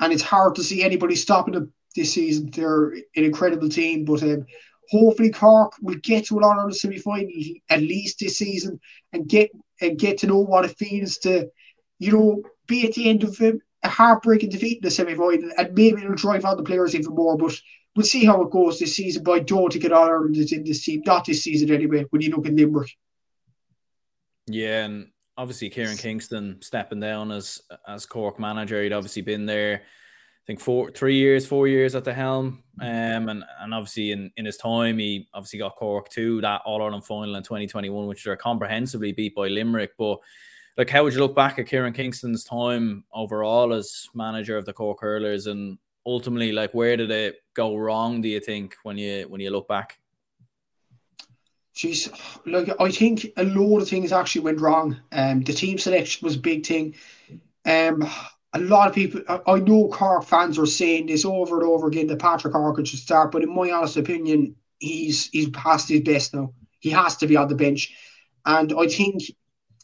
[0.00, 2.50] And it's hard to see anybody stopping them this season.
[2.50, 4.04] They're an incredible team.
[4.04, 4.46] But um,
[4.90, 7.30] hopefully Cork will get to an honour semi final
[7.70, 8.80] at least this season
[9.12, 11.48] and get and get to know what it feels to,
[11.98, 15.74] you know, be at the end of a heartbreaking defeat in the semi final, and
[15.74, 17.36] maybe it'll drive on the players even more.
[17.36, 17.58] But
[17.94, 19.22] we'll see how it goes this season.
[19.22, 22.06] But I don't think it Ireland is in this team, not this season anyway.
[22.10, 22.90] When you look at Limerick,
[24.46, 29.82] yeah, and obviously Kieran Kingston stepping down as as Cork manager, he'd obviously been there.
[30.46, 34.44] Think four, three years, four years at the helm, um, and and obviously in, in
[34.44, 38.36] his time, he obviously got Cork to that All Ireland final in 2021, which they're
[38.36, 39.92] comprehensively beat by Limerick.
[39.96, 40.18] But
[40.76, 44.72] like how would you look back at Kieran Kingston's time overall as manager of the
[44.72, 49.26] Cork Hurlers and ultimately like where did it go wrong do you think when you
[49.28, 49.98] when you look back
[51.74, 52.08] Jeez,
[52.46, 54.96] like I think a lot of things actually went wrong.
[55.10, 56.94] Um, the team selection was a big thing.
[57.66, 58.08] Um,
[58.54, 62.06] a lot of people, I, know Cork fans are saying this over and over again
[62.06, 66.34] that Patrick Horgan should start, but in my honest opinion, he's he's past his best
[66.34, 66.52] now.
[66.78, 67.92] He has to be on the bench,
[68.46, 69.22] and I think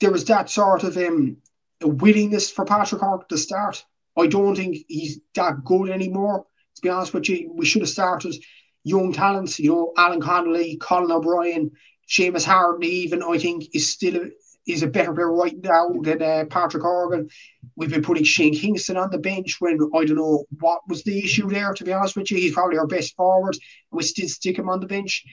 [0.00, 1.36] there was that sort of um,
[1.82, 3.84] willingness for Patrick Horgan to start.
[4.16, 6.46] I don't think he's that good anymore.
[6.76, 8.36] To be honest with you, we should have started
[8.84, 9.58] young talents.
[9.58, 11.72] You know, Alan Connolly, Colin O'Brien,
[12.08, 12.84] Seamus Harnedy.
[12.84, 14.26] Even I think is still
[14.72, 17.28] is a better player right now than uh, Patrick Horgan.
[17.76, 21.18] We've been putting Shane Kingston on the bench when I don't know what was the
[21.18, 21.72] issue there.
[21.72, 23.56] To be honest with you, he's probably our best forward.
[23.90, 25.24] We still stick him on the bench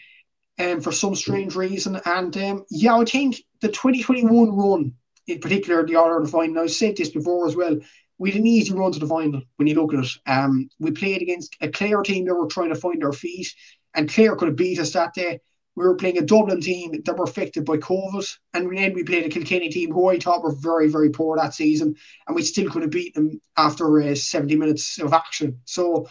[0.60, 2.00] um, for some strange reason.
[2.06, 4.94] And um, yeah, I think the 2021 run,
[5.28, 7.78] in particular, the Ireland final, I've said this before as well.
[8.18, 10.12] We had an easy run to the final when you look at it.
[10.26, 13.48] Um, we played against a Clare team that were trying to find their feet,
[13.94, 15.40] and Clare could have beat us that day.
[15.78, 19.26] We were playing a Dublin team that were affected by COVID, and then we played
[19.26, 21.96] a Kilkenny team who I thought were very, very poor that season,
[22.28, 25.60] and we still could have beaten them after uh, 70 minutes of action.
[25.66, 26.10] So,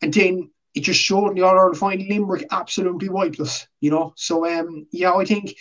[0.00, 3.90] and then it just showed in the All Ireland final Limerick absolutely wiped us, you
[3.90, 4.14] know.
[4.16, 5.54] So um yeah, I think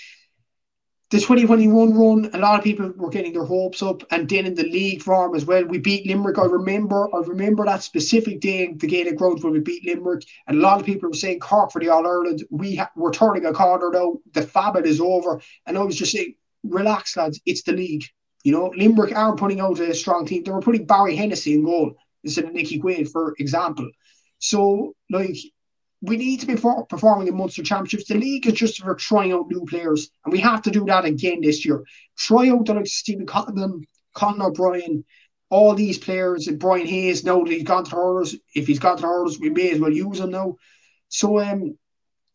[1.12, 4.56] the 2021 run, a lot of people were getting their hopes up, and then in
[4.56, 5.66] the league form as well.
[5.66, 6.40] We beat Limerick.
[6.40, 10.24] I remember, I remember that specific day in the Gaelic Grounds when we beat Limerick,
[10.48, 12.46] and a lot of people were saying Cork for the All Ireland.
[12.50, 14.20] We ha- we're turning a corner now.
[14.32, 17.42] The fabit is over, and I was just saying, relax, lads.
[17.46, 18.06] It's the league.
[18.46, 20.44] You know, Limerick aren't putting out a strong team.
[20.44, 21.94] They were putting Barry Hennessy in goal
[22.24, 23.90] instead of Nicky Quaid, for example.
[24.40, 25.36] So, like,
[26.02, 28.08] we need to be for- performing in Munster Championships.
[28.08, 31.06] The league is just for trying out new players, and we have to do that
[31.06, 31.84] again this year.
[32.18, 35.06] Try out the like Stephen Cotton, Conor O'Brien,
[35.50, 38.96] all these players, Brian Hayes, now that he's gone to the hurlers, if he's gone
[38.96, 40.56] to the hurlers, we may as well use him now.
[41.10, 41.78] So, um,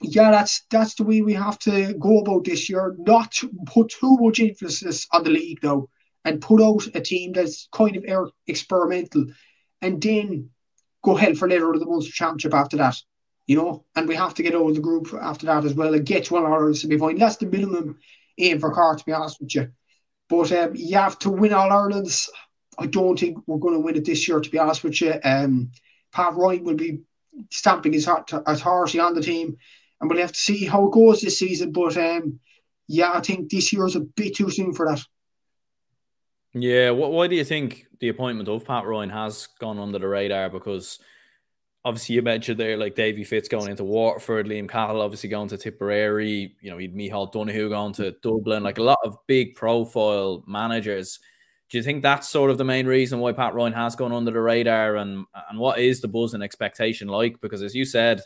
[0.03, 2.95] yeah, that's that's the way we have to go about this year.
[2.99, 3.35] Not
[3.67, 5.89] put too much emphasis on the league though,
[6.25, 9.27] and put out a team that's kind of experimental,
[9.81, 10.51] and then
[11.03, 12.97] go hell for leather to the Munster Championship after that.
[13.47, 16.05] You know, and we have to get over the group after that as well and
[16.05, 17.19] get to one Ireland semi final.
[17.19, 17.99] That's the minimum
[18.39, 19.71] aim for Cork, to be honest with you.
[20.29, 22.29] But um, you have to win All Ireland's.
[22.79, 25.15] I don't think we're going to win it this year, to be honest with you.
[25.23, 25.71] Um,
[26.13, 27.01] Pat Ryan will be
[27.51, 29.57] stamping his authority on the team,
[30.01, 31.73] and we'll have to see how it goes this season.
[31.73, 32.41] But um,
[32.89, 35.03] yeah, I think this year is a bit too soon for that.
[36.53, 40.49] Yeah, why do you think the appointment of Pat Ryan has gone under the radar?
[40.49, 40.99] Because
[41.87, 45.57] obviously you mentioned there like Davy Fitz going into Waterford, Liam Cahill obviously going to
[45.57, 50.43] Tipperary, you know, you'd Micheál Donoghue going to Dublin, like a lot of big profile
[50.49, 51.21] managers.
[51.71, 54.33] Do you think that's sort of the main reason why Pat Ryan has gone under
[54.33, 57.41] the radar and and what is the buzz and expectation like?
[57.41, 58.21] Because as you said,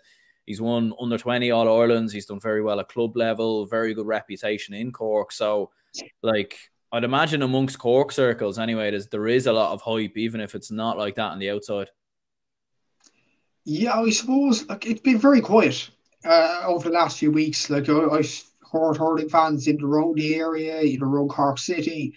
[0.47, 4.07] he's won under 20 All Irelands, he's done very well at club level, very good
[4.07, 5.33] reputation in Cork.
[5.33, 5.71] So
[6.23, 6.57] like
[6.93, 10.55] I'd imagine amongst Cork circles anyway, there's, there is a lot of hype, even if
[10.55, 11.91] it's not like that on the outside.
[13.65, 15.91] Yeah, I suppose like it's been very quiet
[16.25, 17.69] uh, over the last few weeks.
[17.71, 18.43] Like I, I've
[18.73, 22.15] heard hurling fans in the area, in around Cork City,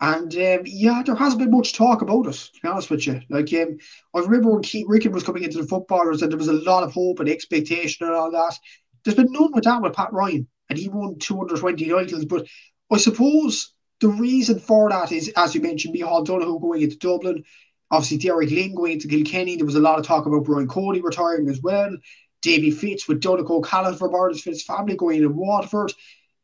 [0.00, 2.34] and um, yeah, there hasn't been much talk about it.
[2.34, 3.78] To be honest with you, like um,
[4.14, 6.84] I remember when Keith Ricken was coming into the footballers, and there was a lot
[6.84, 8.56] of hope and expectation and all that.
[9.04, 12.24] There's been none with that with Pat Ryan, and he won 220 titles.
[12.24, 12.46] But
[12.92, 17.42] I suppose the reason for that is, as you mentioned, Micheál Donoghue going into Dublin.
[17.90, 19.56] Obviously, Derek Lyng going into Kilkenny.
[19.56, 21.96] There was a lot of talk about Brian Cody retiring as well.
[22.42, 25.92] Davy Fitz with Donegal Callan for Barnes Fitz family going in Waterford.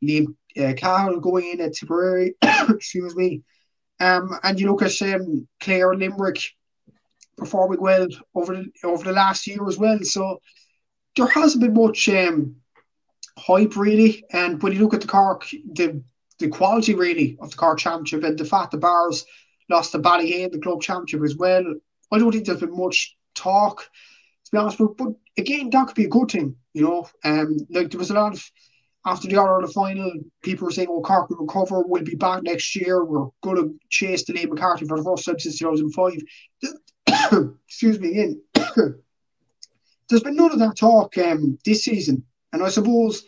[0.03, 2.35] Liam uh, Cahill going in at Tipperary.
[2.69, 3.43] excuse me.
[4.01, 6.43] Um, and you look at um, Clare Limerick
[7.37, 9.99] performing well over the, over the last year as well.
[10.03, 10.41] So
[11.17, 12.57] there hasn't been much um,
[13.39, 14.25] hype really.
[14.33, 16.03] And when you look at the Cork, the
[16.39, 19.25] the quality really of the Cork Championship and the fact the Barrs
[19.69, 21.65] lost to Ballyhale, the club championship as well.
[22.11, 23.83] I don't think there's been much talk,
[24.45, 24.79] to be honest.
[24.79, 25.09] But,
[25.39, 27.09] again, that could be a good thing, you know.
[27.25, 28.45] Um, like there was a lot of
[29.05, 31.83] after the All the final, people were saying, "Oh, Cork will recover.
[31.83, 33.05] We'll be back next year.
[33.05, 36.21] We're going to chase the Liam McCarthy for the first time since 2005."
[37.67, 38.43] Excuse me again.
[40.09, 43.25] There's been none of that talk um, this season, and I suppose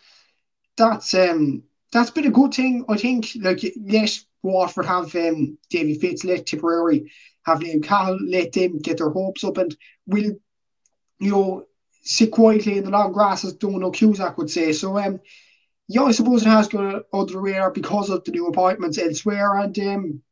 [0.76, 2.85] that's um, that's been a good thing.
[2.89, 7.11] I think, like, yes, Waterford have um, Davy Fitz let Tipperary
[7.45, 9.74] have Liam Cahill, let them get their hopes up, and
[10.07, 10.32] we'll,
[11.18, 11.66] you know,
[12.03, 14.72] sit quietly in the long grass, as Donal Cusack would say.
[14.72, 15.20] So, um,
[15.88, 19.57] yeah, I suppose it has gone under the radar because of the new appointments elsewhere,
[19.57, 20.22] and um,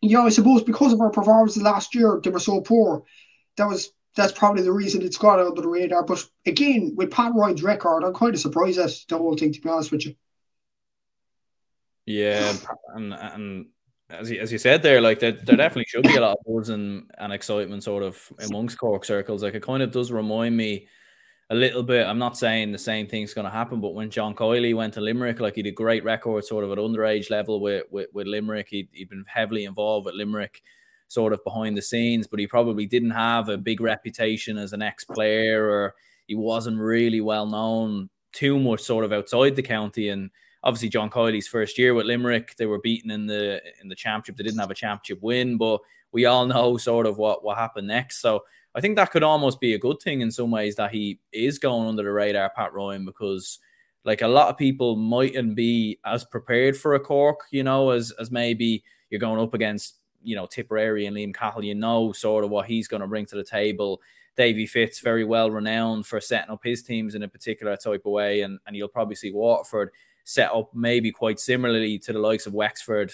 [0.00, 3.04] yeah, I suppose because of our performances last year, they were so poor.
[3.56, 6.04] That was that's probably the reason it's got under the radar.
[6.04, 9.60] But again, with Pat Ryan's record, I'm kind of surprised at the whole thing, to
[9.60, 10.14] be honest with you.
[12.08, 12.54] Yeah,
[12.94, 13.66] and and
[14.08, 16.44] as you, as you said there, like there, there definitely should be a lot of
[16.46, 19.42] buzz and, and excitement sort of amongst Cork circles.
[19.42, 20.88] Like it kind of does remind me
[21.50, 22.06] a little bit.
[22.06, 25.02] I'm not saying the same thing's going to happen, but when John Kiely went to
[25.02, 28.68] Limerick, like he did great record sort of at underage level with with, with Limerick.
[28.70, 30.62] He'd, he'd been heavily involved with Limerick
[31.08, 34.80] sort of behind the scenes, but he probably didn't have a big reputation as an
[34.80, 35.94] ex player or
[36.26, 40.08] he wasn't really well known too much sort of outside the county.
[40.08, 40.30] And
[40.62, 44.36] obviously John Kiely's first year with Limerick, they were beaten in the in the championship.
[44.36, 45.80] They didn't have a championship win, but
[46.12, 48.20] we all know sort of what what happened next.
[48.20, 48.44] So
[48.74, 51.58] I think that could almost be a good thing in some ways that he is
[51.58, 53.58] going under the radar, Pat Ryan, because
[54.04, 58.12] like a lot of people mightn't be as prepared for a Cork, you know, as
[58.20, 61.64] as maybe you're going up against, you know, Tipperary and Liam Cahill.
[61.64, 64.00] You know, sort of what he's going to bring to the table.
[64.36, 68.12] Davy Fitz very well renowned for setting up his teams in a particular type of
[68.12, 69.90] way, and and you'll probably see Waterford
[70.28, 73.10] set up maybe quite similarly to the likes of Wexford,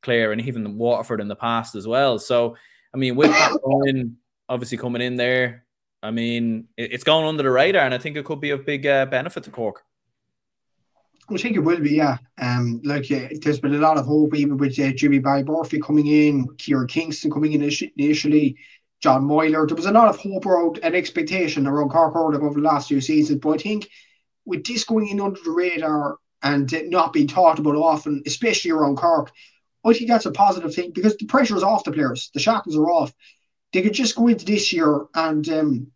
[0.00, 2.18] Clare, and even Waterford in the past as well.
[2.18, 2.56] So,
[2.94, 4.16] I mean, with that going,
[4.48, 5.66] obviously coming in there,
[6.02, 8.86] I mean, it's going under the radar, and I think it could be of big
[8.86, 9.82] uh, benefit to Cork.
[11.30, 12.16] I think it will be, yeah.
[12.40, 16.06] Um, like uh, there's been a lot of hope, even with uh, Jimmy Murphy coming
[16.06, 18.56] in, Kieran Kingston coming in initially,
[19.00, 19.66] John Meyler.
[19.66, 23.00] There was a lot of hope around and expectation around Cork over the last few
[23.00, 23.40] seasons.
[23.40, 23.88] But I think
[24.44, 28.96] with this going in under the radar, and not being talked about often, especially around
[28.96, 29.32] Cork.
[29.84, 32.30] I think that's a positive thing because the pressure is off the players.
[32.32, 33.12] The shackles are off.
[33.72, 35.86] They could just go into this year and um,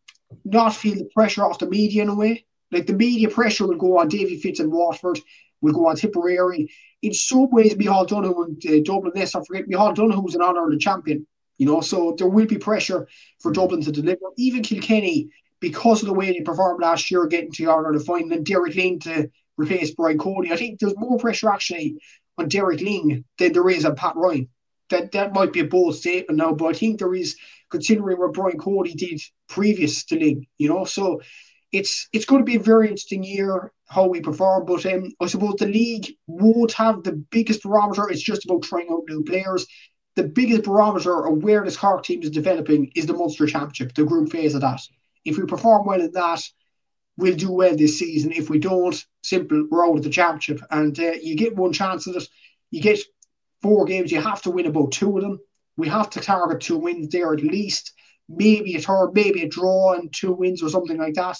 [0.45, 2.47] not feel the pressure off the media in a way.
[2.73, 5.21] Like the media pressure will go on Davy Fitz and Waterford,
[5.61, 6.71] will go on Tipperary.
[7.03, 10.79] In some ways, Micheál Donoghue and uh, Dublin, let's forget, Micheál Donoghue was an honorary
[10.79, 11.27] champion.
[11.59, 13.09] You know, so there will be pressure
[13.41, 14.27] for Dublin to deliver.
[14.37, 15.29] Even Kilkenny,
[15.61, 18.75] because of the way they performed last year, getting to the Ireland final, and Derek
[18.75, 20.53] Lyng to replace Brian Cody.
[20.53, 21.99] I think there's more pressure actually
[22.39, 24.49] on Derek Lyng than there is on Pat Ryan.
[24.91, 27.37] That that might be a bold statement now, but I think there is
[27.71, 30.85] considering what Brian Cody did previous to Lyng, you know.
[30.87, 31.21] So
[31.73, 34.65] it's it's going to be a very interesting year how we perform.
[34.65, 38.09] But um, I suppose the league won't have the biggest barometer.
[38.09, 39.67] It's just about trying out new players.
[40.17, 44.05] The biggest barometer of where this Cork team is developing is the Munster Championship, the
[44.05, 44.81] group phase of that.
[45.25, 46.43] If we perform well in that,
[47.19, 48.33] we'll do well this season.
[48.33, 50.61] If we don't, simple, we're out of the championship.
[50.71, 52.29] And uh, you get one chance at it.
[52.71, 53.01] You get
[53.61, 54.13] four games.
[54.13, 55.41] You have to win about two of them.
[55.77, 57.93] We have to target two wins there at least.
[58.29, 61.39] Maybe a third, maybe a draw and two wins or something like that.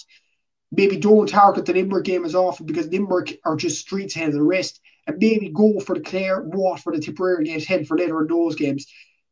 [0.71, 4.35] Maybe don't target the Limerick game as often because Limerick are just streets ahead of
[4.35, 4.81] the rest.
[5.07, 8.27] And maybe go for the Clare, what for the Tipperary games, head for later in
[8.27, 8.85] those games.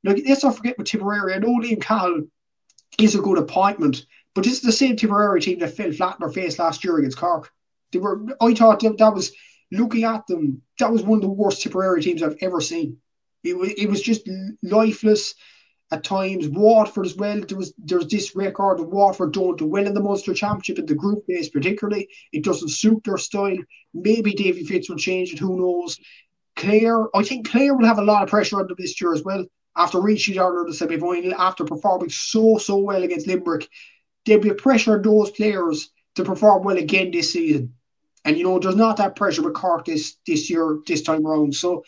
[0.03, 1.33] Look, let's not forget with Tipperary.
[1.33, 2.23] I know Liam Cahill
[2.99, 4.05] is a good appointment,
[4.37, 6.95] but this is the same Tipperary team that fell flat in their face last year
[6.99, 7.51] against Cork.
[7.91, 8.23] They were.
[8.39, 9.31] I thought that, that was
[9.71, 10.61] looking at them.
[10.77, 12.97] That was one of the worst Tipperary teams I've ever seen.
[13.43, 14.29] It was, it was just
[14.61, 15.33] lifeless
[15.89, 16.49] at times.
[16.49, 17.41] Waterford as well.
[17.41, 20.85] There was there's this record of Waterford don't do well in the Munster Championship in
[20.85, 22.07] the group phase, particularly.
[22.31, 23.57] It doesn't suit their style.
[23.95, 25.39] Maybe Davy Fitz will change it.
[25.39, 25.97] Who knows?
[26.55, 29.23] Clare, I think Clare will have a lot of pressure on them this year as
[29.23, 29.45] well.
[29.75, 33.67] After reaching the semi final, after performing so so well against Limerick,
[34.27, 37.73] there'll be a pressure on those players to perform well again this season.
[38.25, 41.55] And you know, there's not that pressure with Cork this this year, this time around.
[41.55, 41.83] So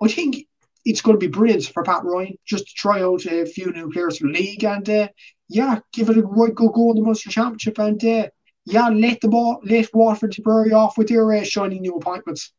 [0.00, 0.46] I think
[0.84, 3.90] it's going to be brilliant for Pat Ryan just to try out a few new
[3.90, 5.08] players for the league and uh,
[5.48, 8.28] yeah, give it a right good go in the Munster Championship and uh,
[8.66, 12.52] yeah, let the ball let Waterford Tipperary off with their uh, shining new appointments.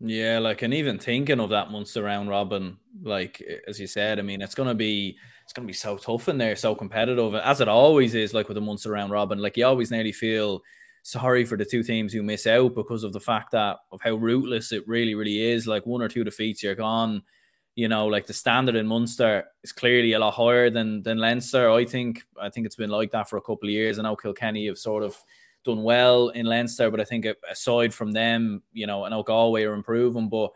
[0.00, 4.22] Yeah, like and even thinking of that Munster round robin, like as you said, I
[4.22, 5.18] mean, it's gonna be
[5.48, 8.34] it's gonna be so tough in there, so competitive, as it always is.
[8.34, 10.60] Like with the Munster round robin, like you always nearly feel
[11.04, 14.16] sorry for the two teams who miss out because of the fact that of how
[14.16, 15.66] rootless it really, really is.
[15.66, 17.22] Like one or two defeats, you're gone.
[17.76, 21.70] You know, like the standard in Munster is clearly a lot higher than than Leinster.
[21.70, 23.98] I think I think it's been like that for a couple of years.
[23.98, 25.16] I know Kilkenny have sort of
[25.64, 29.64] done well in Leinster, but I think aside from them, you know, I know Galway
[29.64, 30.50] are improving, but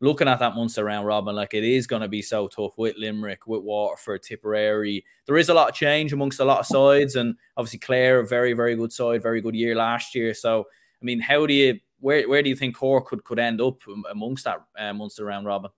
[0.00, 2.96] looking at that Munster round robin, like it is going to be so tough with
[2.98, 5.04] Limerick, with Waterford, Tipperary.
[5.26, 8.26] There is a lot of change amongst a lot of sides, and obviously Clare, a
[8.26, 10.34] very, very good side, very good year last year.
[10.34, 10.66] So,
[11.00, 13.78] I mean, how do you, where, where do you think Cork could, could end up
[14.10, 15.70] amongst that uh, Munster round robin?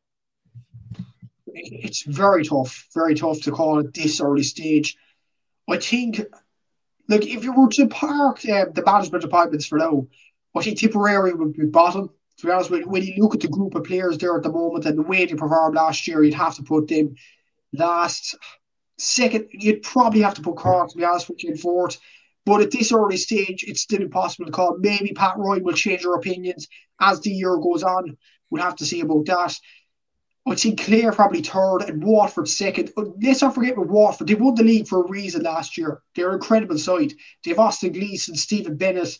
[1.47, 4.97] It's very tough, very tough to call at this early stage.
[5.69, 6.21] I think,
[7.09, 10.07] like, if you were to park uh, the management departments for now,
[10.57, 13.75] I think Tipperary would be bottom to be honest when you look at the group
[13.75, 16.55] of players there at the moment and the way they performed last year, you'd have
[16.57, 17.15] to put them
[17.73, 18.37] last,
[18.99, 19.49] second.
[19.53, 21.99] You'd probably have to put Cork, to be honest with you, in fourth.
[22.45, 24.77] But at this early stage, it's still impossible to call.
[24.79, 26.67] Maybe Pat Ryan will change her opinions
[27.01, 28.17] as the year goes on.
[28.51, 29.55] We'll have to see about that.
[30.47, 32.91] I think Clare probably third and Waterford second.
[32.97, 36.01] Uh, let's not forget with Waterford, they won the league for a reason last year.
[36.15, 37.13] They're an incredible side.
[37.45, 39.19] They have Austin Gleeson, Stephen Bennett,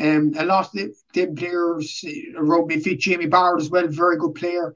[0.00, 2.04] um, a lot of the, the players
[2.36, 4.74] around me fit Jamie Barron as well, very good player.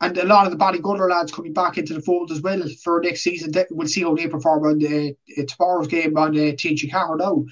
[0.00, 3.00] And a lot of the Ballygunner lads coming back into the fold as well for
[3.00, 3.52] next season.
[3.70, 7.44] We'll see how they perform on the, uh, tomorrow's game on uh, TG Car now.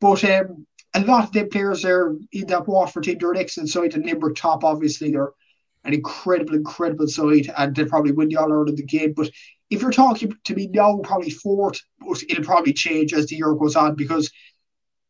[0.00, 3.18] But um, a lot of them players are in that Waterford team.
[3.18, 3.94] They're an excellent side.
[3.94, 5.32] And Limerick top, obviously, they're
[5.84, 7.50] an incredible, incredible side.
[7.56, 9.14] And they'll probably win the All Ireland the game.
[9.16, 9.30] But
[9.70, 11.80] if you're talking to me now, probably fourth,
[12.28, 14.30] it'll probably change as the year goes on because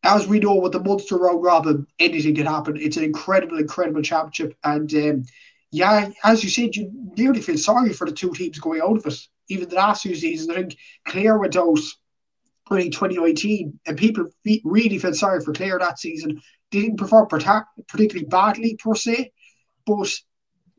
[0.05, 2.77] as we know with the Munster round robin, anything can happen.
[2.77, 4.57] It's an incredible, incredible championship.
[4.63, 5.25] And um,
[5.71, 9.07] yeah, as you said, you nearly feel sorry for the two teams going out of
[9.07, 9.19] it.
[9.49, 10.77] Even the last few seasons, I think
[11.07, 11.79] Clare went out
[12.71, 14.27] in 2019, and people
[14.65, 16.41] really felt sorry for Clare that season.
[16.71, 19.33] They didn't perform particularly badly per se,
[19.87, 20.11] but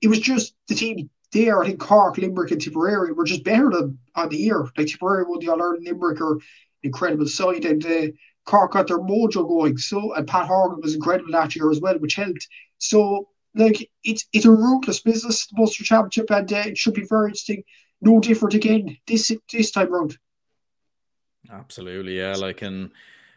[0.02, 1.62] it was just the team there.
[1.62, 4.68] I think Cork, Limerick, and Tipperary were just better than on the year.
[4.78, 6.40] Like Tipperary won the All Ireland, Limerick are
[6.84, 8.08] incredible side, and uh,
[8.46, 9.78] Cork got their mojo going.
[9.78, 12.48] So and Pat Horgan was incredible that year as well, which helped.
[12.78, 17.06] So like it's it's a ruthless business, the Munster Championship, and uh, it should be
[17.10, 17.64] very interesting.
[18.02, 20.18] No different again this this time round.
[21.52, 22.34] Absolutely, yeah.
[22.34, 22.92] Like and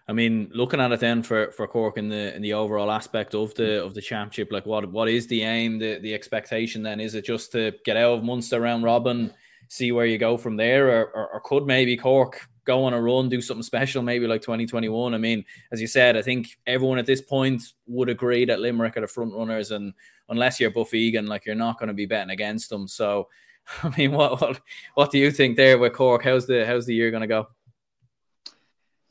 [0.09, 3.35] I mean, looking at it then for, for Cork in the in the overall aspect
[3.35, 6.99] of the of the championship, like what what is the aim, the the expectation then?
[6.99, 9.33] Is it just to get out of Munster round robin,
[9.69, 13.01] see where you go from there, or, or, or could maybe Cork go on a
[13.01, 15.15] run, do something special, maybe like 2021.
[15.15, 15.43] I mean,
[15.73, 19.07] as you said, I think everyone at this point would agree that Limerick are the
[19.07, 19.95] front runners, and
[20.29, 22.87] unless you're Buff Egan, like you're not going to be betting against them.
[22.87, 23.29] So,
[23.83, 24.61] I mean, what what
[24.95, 26.23] what do you think there with Cork?
[26.23, 27.49] How's the how's the year going to go?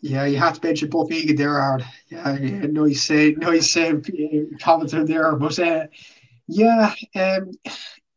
[0.01, 1.83] Yeah, you have to mention Buff Egan there, Ard.
[2.09, 3.93] Yeah, yeah, nice, uh, nice uh,
[4.61, 5.35] commenter there.
[5.35, 5.87] But uh,
[6.47, 7.51] yeah, um,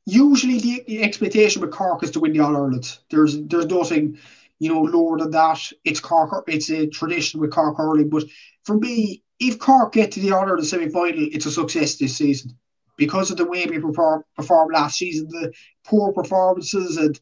[0.04, 2.98] usually the expectation with Cork is to win the All Ireland.
[3.10, 4.18] There's there's nothing
[4.60, 5.58] you know, lower than that.
[5.84, 6.44] It's Cork.
[6.46, 8.10] It's a tradition with Cork hurling.
[8.10, 8.24] But
[8.64, 12.16] for me, if Cork get to the of the semi final, it's a success this
[12.16, 12.56] season
[12.96, 15.52] because of the way we perform, performed last season, the
[15.84, 17.18] poor performances, and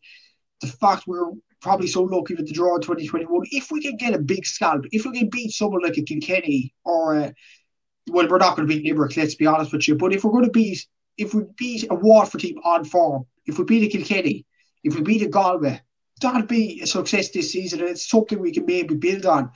[0.60, 1.30] the fact we're
[1.60, 3.46] probably so lucky with the draw in 2021.
[3.52, 6.74] If we can get a big scalp, if we can beat someone like a Kilkenny
[6.84, 7.34] or a,
[8.10, 9.94] well, we're not going to beat Limerick, let's be honest with you.
[9.94, 10.84] But if we're going to beat,
[11.16, 14.44] if we beat a Waterford team on form, if we beat a Kilkenny,
[14.82, 15.80] if we beat a Galway,
[16.24, 19.50] a success this season, and it's something we can maybe build on.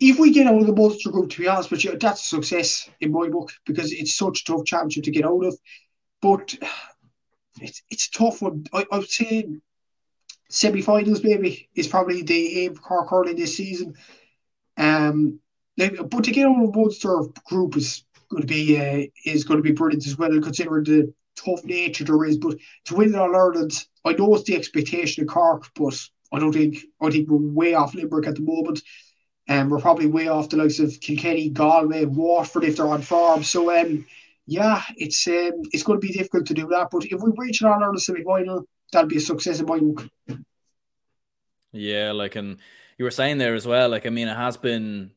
[0.00, 2.28] If we get out of the Munster group, to be honest with you, that's a
[2.28, 5.58] success in my book because it's such a tough championship to get out of.
[6.22, 6.54] But
[7.60, 8.64] it's it's tough one.
[8.72, 9.48] I, I would say
[10.48, 13.94] semi-finals maybe is probably the aim for Cork hurling this season.
[14.76, 15.40] Um,
[15.76, 19.58] but to get out of the Munster group is going to be uh, is going
[19.58, 21.12] to be brilliant as well, considering the
[21.44, 22.38] tough nature there is.
[22.38, 23.72] But to win it All Ireland,
[24.04, 25.98] I know it's the expectation of Cork, but
[26.32, 28.82] I don't think I think we're way off Limerick at the moment.
[29.46, 33.00] And um, we're probably way off the likes of Kilkenny, Galway, Waterford if they're on
[33.00, 33.42] form.
[33.42, 34.04] So um
[34.48, 36.88] yeah, it's um, it's going to be difficult to do that.
[36.90, 39.78] But if we reach an All Ireland semi final, that'll be a success in my
[39.78, 40.08] book.
[41.70, 42.56] Yeah, like and
[42.96, 43.90] you were saying there as well.
[43.90, 45.10] Like I mean, it has been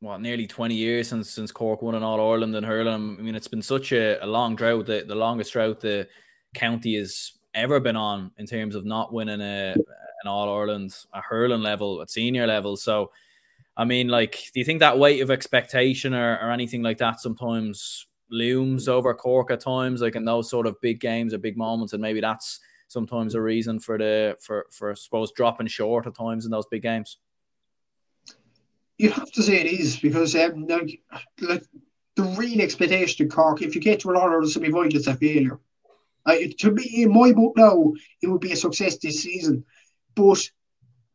[0.00, 3.18] what nearly 20 years since since Cork won an All Ireland and hurling.
[3.18, 6.08] I mean, it's been such a, a long drought, the, the longest drought the
[6.54, 9.74] county has ever been on in terms of not winning a
[10.22, 12.76] an All Ireland a hurling level at senior level.
[12.76, 13.10] So,
[13.76, 17.20] I mean, like, do you think that weight of expectation or, or anything like that
[17.20, 21.56] sometimes looms over Cork at times, like in those sort of big games or big
[21.56, 26.06] moments, and maybe that's sometimes a reason for the for for I suppose dropping short
[26.06, 27.18] at times in those big games
[29.00, 31.00] you have to say it is because um, like,
[31.40, 31.64] like
[32.16, 35.14] the real expectation of Cork, if you get to an Ireland semi final, it's a
[35.14, 35.58] failure.
[36.26, 39.64] Uh, to be in my book now, it would be a success this season.
[40.14, 40.38] But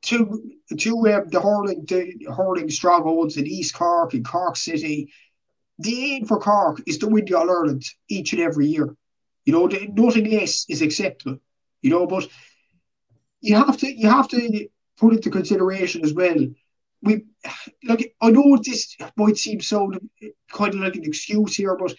[0.05, 5.13] to to um, the hurling the hurling strongholds in East Cork and Cork City,
[5.77, 8.95] the aim for Cork is to win the All Ireland each and every year.
[9.45, 11.37] You know, nothing less is acceptable.
[11.83, 12.27] You know, but
[13.41, 14.67] you have to you have to
[14.97, 16.47] put into consideration as well
[17.05, 17.23] we
[17.83, 19.91] like I know this might seem so
[20.51, 21.95] kind of like an excuse here, but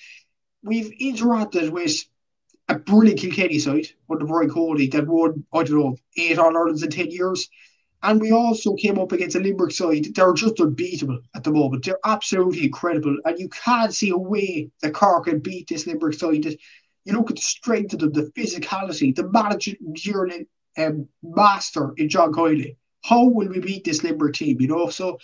[0.63, 2.05] we've interacted with
[2.69, 6.83] a brilliant Kilkenny side under Brian Cody that won, I don't know, eight All Irelands
[6.83, 7.49] in 10 years.
[8.03, 10.09] And we also came up against a Limerick side.
[10.15, 11.85] They're just unbeatable at the moment.
[11.85, 13.17] They're absolutely incredible.
[13.25, 16.45] And you can't see a way that Cork can beat this Limerick side.
[17.05, 20.45] You look at the strength of them, the physicality, the managerial
[20.77, 22.77] um, master in John Kiely
[23.07, 24.61] how will we beat this Limerick team?
[24.61, 25.19] You know, so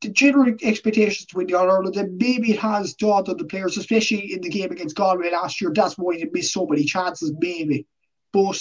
[0.00, 3.76] the general expectations to win the Ireland, and maybe it has dawned on the players,
[3.76, 5.70] especially in the game against Galway last year.
[5.72, 7.86] That's why they missed so many chances, maybe.
[8.32, 8.60] But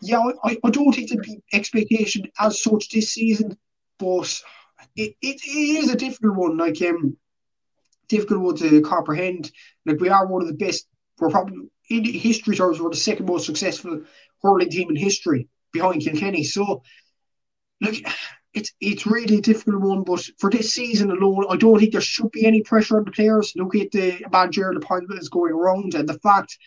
[0.00, 3.58] yeah, I, I don't think be expectation as such this season,
[3.98, 4.40] but
[4.96, 6.56] it, it, it is a difficult one.
[6.56, 7.16] Like um,
[8.08, 9.52] difficult one to comprehend.
[9.84, 10.86] Like we are one of the best.
[11.18, 14.02] We're probably in history terms, we're the second most successful
[14.42, 16.44] hurling team in history behind Kilkenny.
[16.44, 16.82] So
[17.82, 17.96] look,
[18.54, 22.00] it's it's really a difficult one, but for this season alone, I don't think there
[22.00, 23.52] should be any pressure on the players.
[23.56, 26.58] Look at the managerial appointment that's going around, and the fact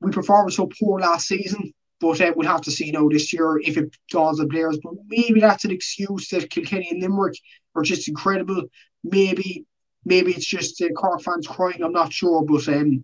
[0.00, 1.72] we performed so poor last season.
[2.00, 4.78] But uh, we'll have to see now this year if it does the players.
[4.82, 7.36] But maybe that's an excuse that Kilkenny and Limerick
[7.76, 8.64] are just incredible.
[9.04, 9.64] Maybe
[10.04, 11.82] maybe it's just uh, Cork fans crying.
[11.82, 13.02] I'm not sure, but um,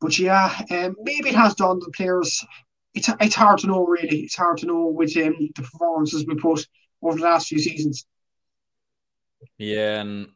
[0.00, 2.44] but yeah, um, maybe it has done the players
[2.94, 4.20] it's it's hard to know really.
[4.20, 6.66] It's hard to know with um, the performances we put
[7.02, 8.06] over the last few seasons.
[9.56, 10.28] Yeah, and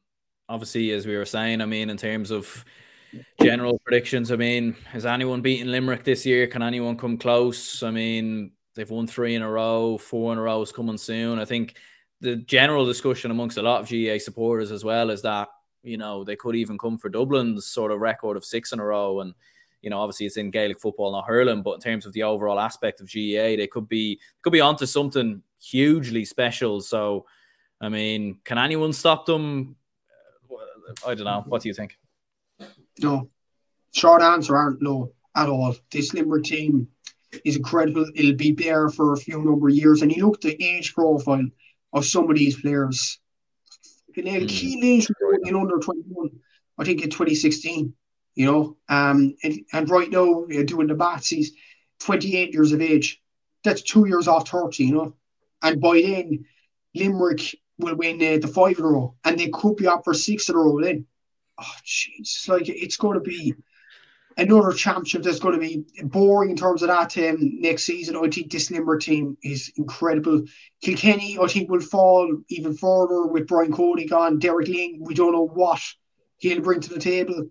[0.49, 2.65] obviously, as we were saying, I mean, in terms of
[3.43, 6.47] general predictions, I mean, has anyone beaten Limerick this year?
[6.47, 7.83] Can anyone come close?
[7.83, 11.39] I mean, they've won three in a row, four in a row is coming soon.
[11.39, 11.77] I think
[12.21, 15.49] the general discussion amongst a lot of GAA supporters as well is that
[15.83, 18.85] you know they could even come for Dublin's sort of record of six in a
[18.85, 19.35] row and
[19.83, 22.59] you know, obviously it's in Gaelic football, not hurling, but in terms of the overall
[22.61, 26.81] aspect of GAA, they could be could be onto something hugely special.
[26.81, 27.27] So,
[27.81, 29.77] I mean, can anyone stop them?
[31.07, 31.45] I don't know.
[31.47, 31.99] What do you think?
[33.01, 33.29] No,
[33.93, 35.75] short answer aren't no at all.
[35.91, 36.87] This Limerick team
[37.45, 38.07] is incredible.
[38.15, 40.03] It'll be there for a few number of years.
[40.03, 41.47] And you look at the age profile
[41.93, 43.19] of some of these players.
[44.17, 44.49] Mm.
[44.49, 45.09] Key age
[45.45, 46.31] in under 21,
[46.79, 47.95] I think in 2016
[48.35, 48.77] you know.
[48.89, 51.53] Um, and, and right now, doing the maths, he's
[52.01, 53.21] 28 years of age.
[53.65, 55.15] That's two years off 30, you know.
[55.63, 56.45] And by then,
[56.95, 60.15] Limerick will win uh, the five in a row, and they could be up for
[60.15, 61.07] six in a row then.
[61.59, 62.21] Oh, jeez.
[62.21, 63.55] It's like, it's going to be
[64.37, 68.17] another championship that's going to be boring in terms of that um, next season.
[68.17, 70.45] I think this Limerick team is incredible.
[70.81, 74.39] Kilkenny, I think, will fall even further with Brian Cody gone.
[74.39, 75.81] Derek Lyng, we don't know what
[76.39, 77.49] he'll bring to the table.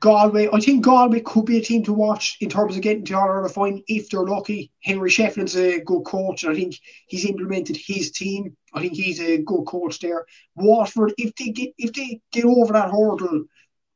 [0.00, 3.14] Galway, I think Galway could be a team to watch in terms of getting to
[3.14, 4.72] All Ireland final if they're lucky.
[4.82, 6.76] Henry Shefflin's a good coach, and I think
[7.06, 8.56] he's implemented his team.
[8.72, 10.24] I think he's a good coach there.
[10.54, 13.44] Waterford, if they get if they get over that hurdle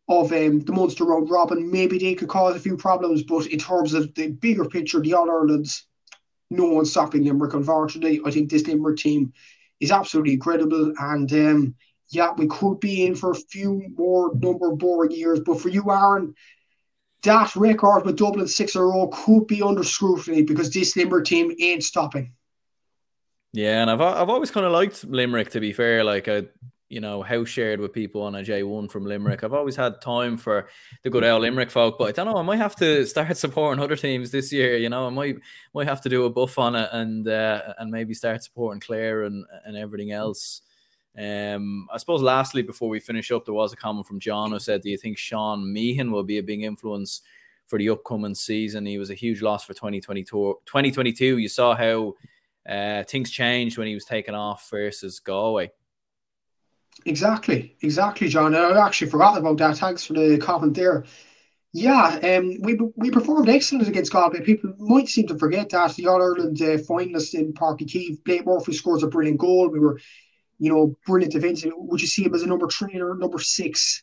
[0.07, 3.23] of um, the Munster round robin, maybe they could cause a few problems.
[3.23, 5.87] But in terms of the bigger picture, the All Ireland's
[6.51, 7.55] no one's stopping Limerick.
[7.55, 9.33] Unfortunately, I think this Limerick team
[9.81, 11.75] is absolutely incredible, and um,
[12.15, 15.41] yeah, we could be in for a few more number boring years.
[15.41, 16.35] But for you, Aaron,
[17.23, 21.25] that record with Dublin six in a row could be under scrutiny because this Limerick
[21.25, 22.33] team ain't stopping.
[23.53, 26.05] Yeah, and I've I've always kind of liked Limerick to be fair.
[26.05, 26.45] Like I
[26.95, 29.43] you know, house shared with people on a J1 from Limerick.
[29.43, 30.69] I've always had time for
[31.03, 32.39] the good old Limerick folk, but I don't know.
[32.39, 34.77] I might have to start supporting other teams this year.
[34.77, 35.37] You know, I might
[35.75, 39.25] might have to do a buff on it and uh, and maybe start supporting Clare
[39.25, 40.63] and and everything else.
[41.17, 44.59] Um, I suppose lastly, before we finish up, there was a comment from John who
[44.59, 47.23] said, "Do you think Sean Meehan will be a big influence
[47.67, 48.87] for the upcoming season?
[48.87, 50.59] He was a huge loss for 2022.
[50.67, 51.39] 2022.
[51.39, 52.15] You saw how
[52.69, 55.71] uh, things changed when he was taken off versus Galway."
[57.07, 58.55] Exactly, exactly, John.
[58.55, 59.79] I actually forgot about that.
[59.79, 61.05] Thanks for the comment there.
[61.73, 64.41] Yeah, um, we we performed excellent against Galway.
[64.43, 68.47] People might seem to forget that the All Ireland uh, finalist in Uí Chaoimh, Blake
[68.47, 69.69] Murphy scores a brilliant goal.
[69.69, 69.99] We were,
[70.65, 71.73] you know, brilliant defensive.
[71.77, 74.03] Would you see him as a number three or number six?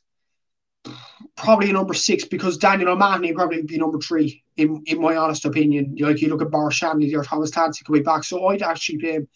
[1.35, 5.15] Probably a number six because Daniel O'Mahony would probably be number three in in my
[5.15, 5.95] honest opinion.
[5.99, 9.13] Like you look at Bar Shanley or Thomas Clancy coming back, so I'd actually play
[9.13, 9.27] him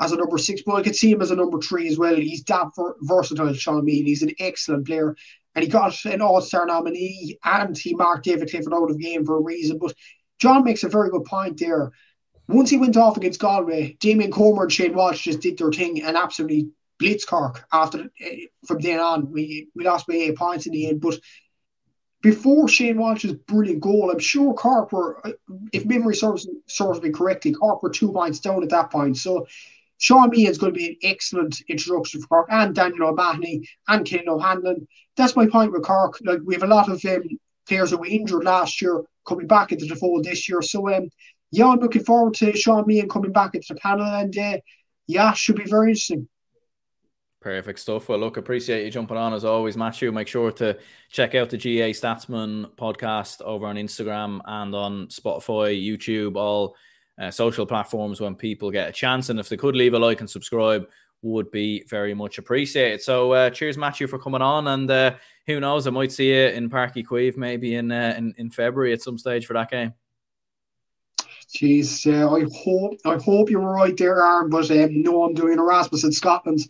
[0.00, 2.16] as a number six, but I could see him as a number three as well.
[2.16, 2.70] He's that
[3.02, 4.06] versatile, Sean Meehan.
[4.06, 5.16] He's an excellent player.
[5.54, 9.02] And he got an All Star nominee and he marked David Clifford out of the
[9.02, 9.78] game for a reason.
[9.78, 9.94] But
[10.40, 11.92] John makes a very good point there.
[12.48, 16.02] Once he went off against Galway, Damien Comer and Shane Walsh just did their thing
[16.02, 16.68] and absolutely
[17.00, 19.32] blitzed Cork after eh, from then on.
[19.32, 21.18] We we lost by eight points in the end, but
[22.22, 25.22] before Shane Walsh's brilliant goal, I'm sure Cork were,
[25.74, 29.18] if memory serves serves me correctly, Cork were two points down at that point.
[29.18, 29.46] So
[29.98, 34.06] Sean Meehan is going to be an excellent introduction for Cork and Daniel O'Mahony and
[34.06, 34.88] Ken O'Hanlon.
[35.16, 36.18] That's my point with Cork.
[36.24, 37.22] Like we have a lot of um,
[37.68, 40.62] players that were injured last year coming back into the fold this year.
[40.62, 41.08] So um,
[41.54, 44.58] yeah, I'm looking forward to Sean Meehan coming back into the panel and uh,
[45.06, 46.28] yeah, should be very interesting.
[47.40, 48.08] Perfect stuff.
[48.08, 50.10] Well, look, appreciate you jumping on as always, Matthew.
[50.10, 50.78] Make sure to
[51.10, 56.74] check out the GAA Statsman podcast over on Instagram and on Spotify, YouTube, all
[57.20, 59.28] uh, social platforms when people get a chance.
[59.28, 60.88] And if they could leave a like and subscribe,
[61.22, 63.00] would be very much appreciated.
[63.00, 64.66] So, uh, cheers, Matthew, for coming on.
[64.68, 65.14] And uh,
[65.46, 68.50] who knows, I might see you in Páirc Uí Chaoimh maybe in, uh, in in
[68.50, 69.92] February at some stage for that game.
[71.54, 74.50] Jeez, uh, I hope I hope you're right there, Aaron.
[74.50, 76.60] But um, no, I'm doing Erasmus in Scotland.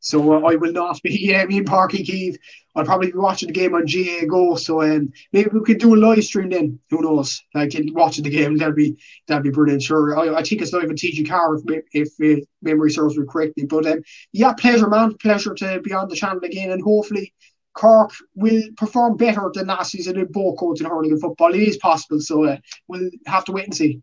[0.00, 2.36] So uh, I will not be um, in Páirc Uí Chaoimh.
[2.76, 4.56] I'll probably be watching the game on GAA Go.
[4.56, 6.78] So um, maybe we could do a live stream then.
[6.90, 7.42] Who knows?
[7.54, 9.82] Like watching the game, that'd be that'd be brilliant.
[9.82, 13.64] Sure, I, I think it's live on TG4 if, if, if memory serves me correctly.
[13.64, 15.14] But um, yeah, pleasure, man.
[15.14, 17.32] Pleasure to be on the channel again, and hopefully
[17.72, 21.54] Cork will perform better than last season in both codes in hurling and football.
[21.54, 24.02] It is possible, so uh, we'll have to wait and see.